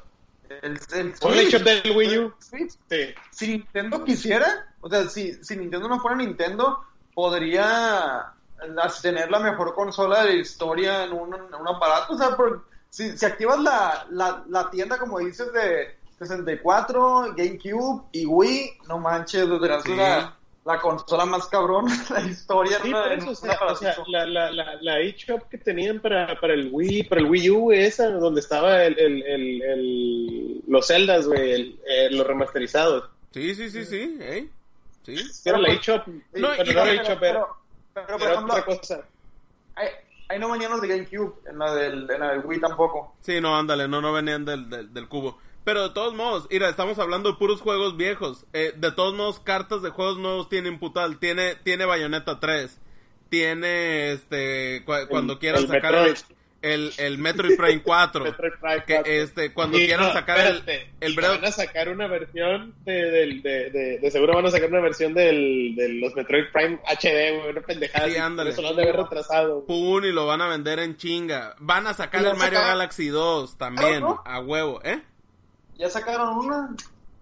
[0.64, 2.34] El, el Ponle eShop del Wii U.
[2.40, 3.14] Switch, Sí.
[3.30, 8.34] si Nintendo quisiera, o sea, si, si Nintendo no fuera Nintendo, podría
[8.68, 12.14] las- tener la mejor consola de la historia en un, en un aparato.
[12.14, 18.04] O sea, por- si, si activas la, la, la tienda, como dices, de 64, GameCube
[18.12, 19.96] y Wii, no manches, tendrás Sí.
[19.96, 20.36] la,
[20.66, 22.80] la consola más cabrón de la historia.
[22.84, 26.40] Sí, por eso, o sea, o sea, la, la, la, la eShop que tenían para,
[26.40, 30.86] para el Wii, para el Wii U, esa, donde estaba el, el, el, el- los
[30.88, 33.10] Zeldas, güey, el- eh, los remasterizados.
[33.32, 34.48] Sí, sí, sí, sí, ¿eh?
[35.04, 35.16] Sí.
[35.46, 36.74] Era la pues, eShop, No, pero no pero,
[37.04, 37.48] la pero-
[37.94, 39.02] pero, por ejemplo, otra cosa.
[39.76, 39.88] hay,
[40.30, 43.16] hay no venían los de GameCube, en la del, en la del Wii tampoco.
[43.20, 45.38] Sí, no, ándale, no, no venían del, del, del cubo.
[45.66, 48.46] Pero de todos modos, mira, estamos hablando de puros juegos viejos.
[48.54, 51.20] Eh, de todos modos, cartas de juegos nuevos tiene Imputal.
[51.20, 52.80] Tiene, tiene Bayonetta 3.
[53.30, 56.18] Tiene, este, cu- cuando quieran el sacar Metroid.
[56.62, 58.24] El, el, Metroid Prime 4.
[58.26, 59.12] Metroid Prime que, 4.
[59.14, 62.74] este, cuando Y quieran no, sacar espérate, el, el Breath- van a sacar una versión
[62.86, 66.46] de, del- de, de, de seguro van a sacar una versión del, de los Metroid
[66.52, 68.06] Prime HD, güey, una pendejada.
[68.06, 68.50] Sí, así, ándale.
[68.52, 69.66] Eso lo han de haber retrasado.
[69.66, 71.56] Pun y lo van a vender en chinga.
[71.60, 72.68] Van a sacar el Mario sacaron.
[72.70, 74.22] Galaxy 2 también, ¿no?
[74.26, 75.02] a huevo, ¿eh?
[75.78, 76.76] Ya sacaron una.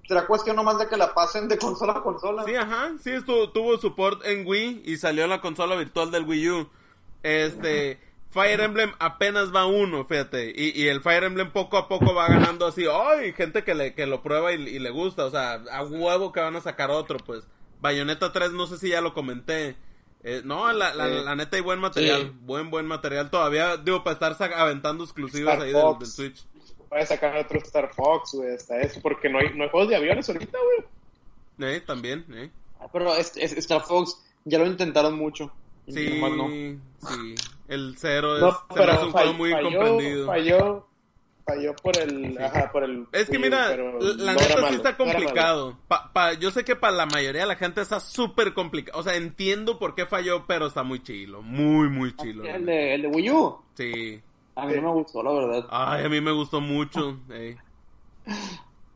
[0.07, 2.43] Será cuestión nomás de que la pasen de consola a consola.
[2.45, 6.49] Sí, ajá, sí, estuvo, tuvo support en Wii y salió la consola virtual del Wii
[6.49, 6.69] U.
[7.23, 7.99] Este,
[8.41, 12.27] Fire Emblem apenas va uno, fíjate, y, y el Fire Emblem poco a poco va
[12.27, 13.33] ganando así, ¡ay!
[13.33, 16.39] Gente que, le, que lo prueba y, y le gusta, o sea, a huevo que
[16.39, 17.45] van a sacar otro, pues.
[17.81, 19.75] Bayonetta 3, no sé si ya lo comenté.
[20.23, 21.23] Eh, no, la, la, Sí.
[21.25, 22.31] la neta hay buen material, Sí.
[22.41, 26.43] buen, buen material todavía, digo, para estar aventando exclusivos Star ahí del, del Switch.
[26.89, 29.89] Voy a sacar otro Star Fox, güey, hasta eso, porque no hay, no hay juegos
[29.89, 31.75] de aviones ahorita, güey.
[31.75, 32.49] Eh, también, eh.
[32.93, 35.51] Pero es, es- Star Fox ya lo intentaron mucho.
[35.87, 36.47] Sí, no.
[36.49, 37.35] sí.
[37.67, 40.25] El cero es, No, se me hace pero un juego muy falló, incomprendido.
[40.27, 40.87] falló,
[41.45, 43.07] falló por el, ajá, por el.
[43.11, 45.77] Es que mira, pero la no neta sí malo, está complicado.
[45.87, 48.99] Pa, pa- yo sé que para la mayoría de la gente está súper complicado.
[48.99, 51.41] O sea, entiendo por qué falló, pero está muy chilo.
[51.41, 52.43] Muy, muy chilo.
[52.43, 53.61] la El de, el de Wii U.
[53.75, 54.21] Sí.
[54.55, 55.67] A mí no me gustó, la verdad.
[55.69, 57.17] Ay, a mí me gustó mucho.
[57.29, 57.57] ey,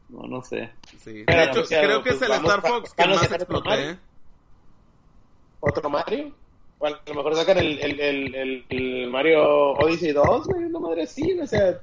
[0.09, 0.71] No, no sé.
[0.97, 1.13] sí.
[1.19, 3.97] De Pero, hecho, sea, creo que es pues el vamos Star Fox que más exploté.
[5.59, 6.33] ¿Otro Mario?
[6.83, 7.99] A lo mejor sacan el, el,
[8.35, 11.79] el, el, Mario Odyssey 2, güey, una madre así, güey, o sea,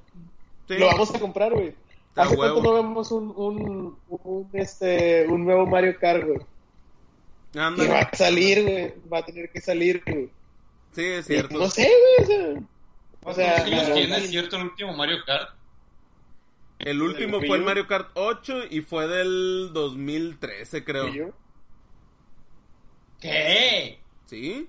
[0.67, 0.75] Sí.
[0.79, 1.75] lo vamos a comprar, güey.
[2.15, 2.55] ¿Hace huevo.
[2.55, 6.41] cuánto no vemos un, un, un, este, un nuevo Mario Kart, güey?
[7.55, 10.29] Y va a salir, güey, va a tener que salir, güey.
[10.93, 11.59] Sí, es Y cierto.
[11.59, 12.63] No sé, güey, o sea...
[13.25, 15.51] O sea, ¿Cuántos años la- tiene cierto el último Mario Kart?
[16.81, 21.33] El último fue el Mario Kart 8 y fue del 2013, creo.
[23.21, 23.99] ¿Qué?
[24.27, 24.69] ¿Sí?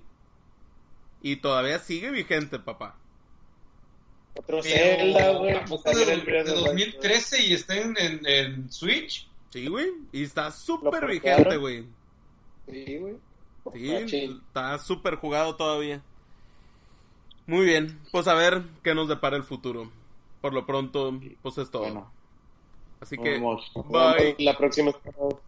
[1.22, 2.96] Y todavía sigue vigente, papá.
[4.34, 5.54] Otro Pero, Zelda, güey.
[5.56, 6.78] ¿a poco Salió de, el Breath de of the Wild.
[6.94, 9.28] 2013 y está en, en, en Switch?
[9.50, 9.88] Sí, güey.
[10.12, 11.84] Y está súper vigente, güey.
[12.70, 13.16] Sí, güey.
[13.74, 14.42] Sí, Machín.
[14.46, 16.02] está súper jugado todavía.
[17.46, 19.90] Muy bien, pues a ver qué nos depara el futuro.
[20.40, 21.82] Por lo pronto, pues es todo.
[21.82, 22.12] Bueno,
[23.00, 23.70] Así que, vemos.
[23.88, 24.36] bye.
[24.38, 24.92] La próxima,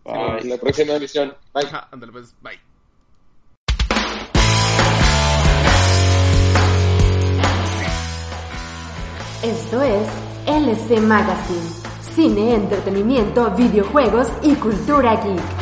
[0.05, 0.45] Bye.
[0.45, 1.35] la próxima emisión.
[1.55, 1.64] Bye.
[1.66, 2.59] Ajá, ándale, pues, bye.
[9.43, 10.07] Esto es
[10.47, 11.68] LC Magazine.
[12.14, 15.62] Cine, entretenimiento, videojuegos y cultura geek.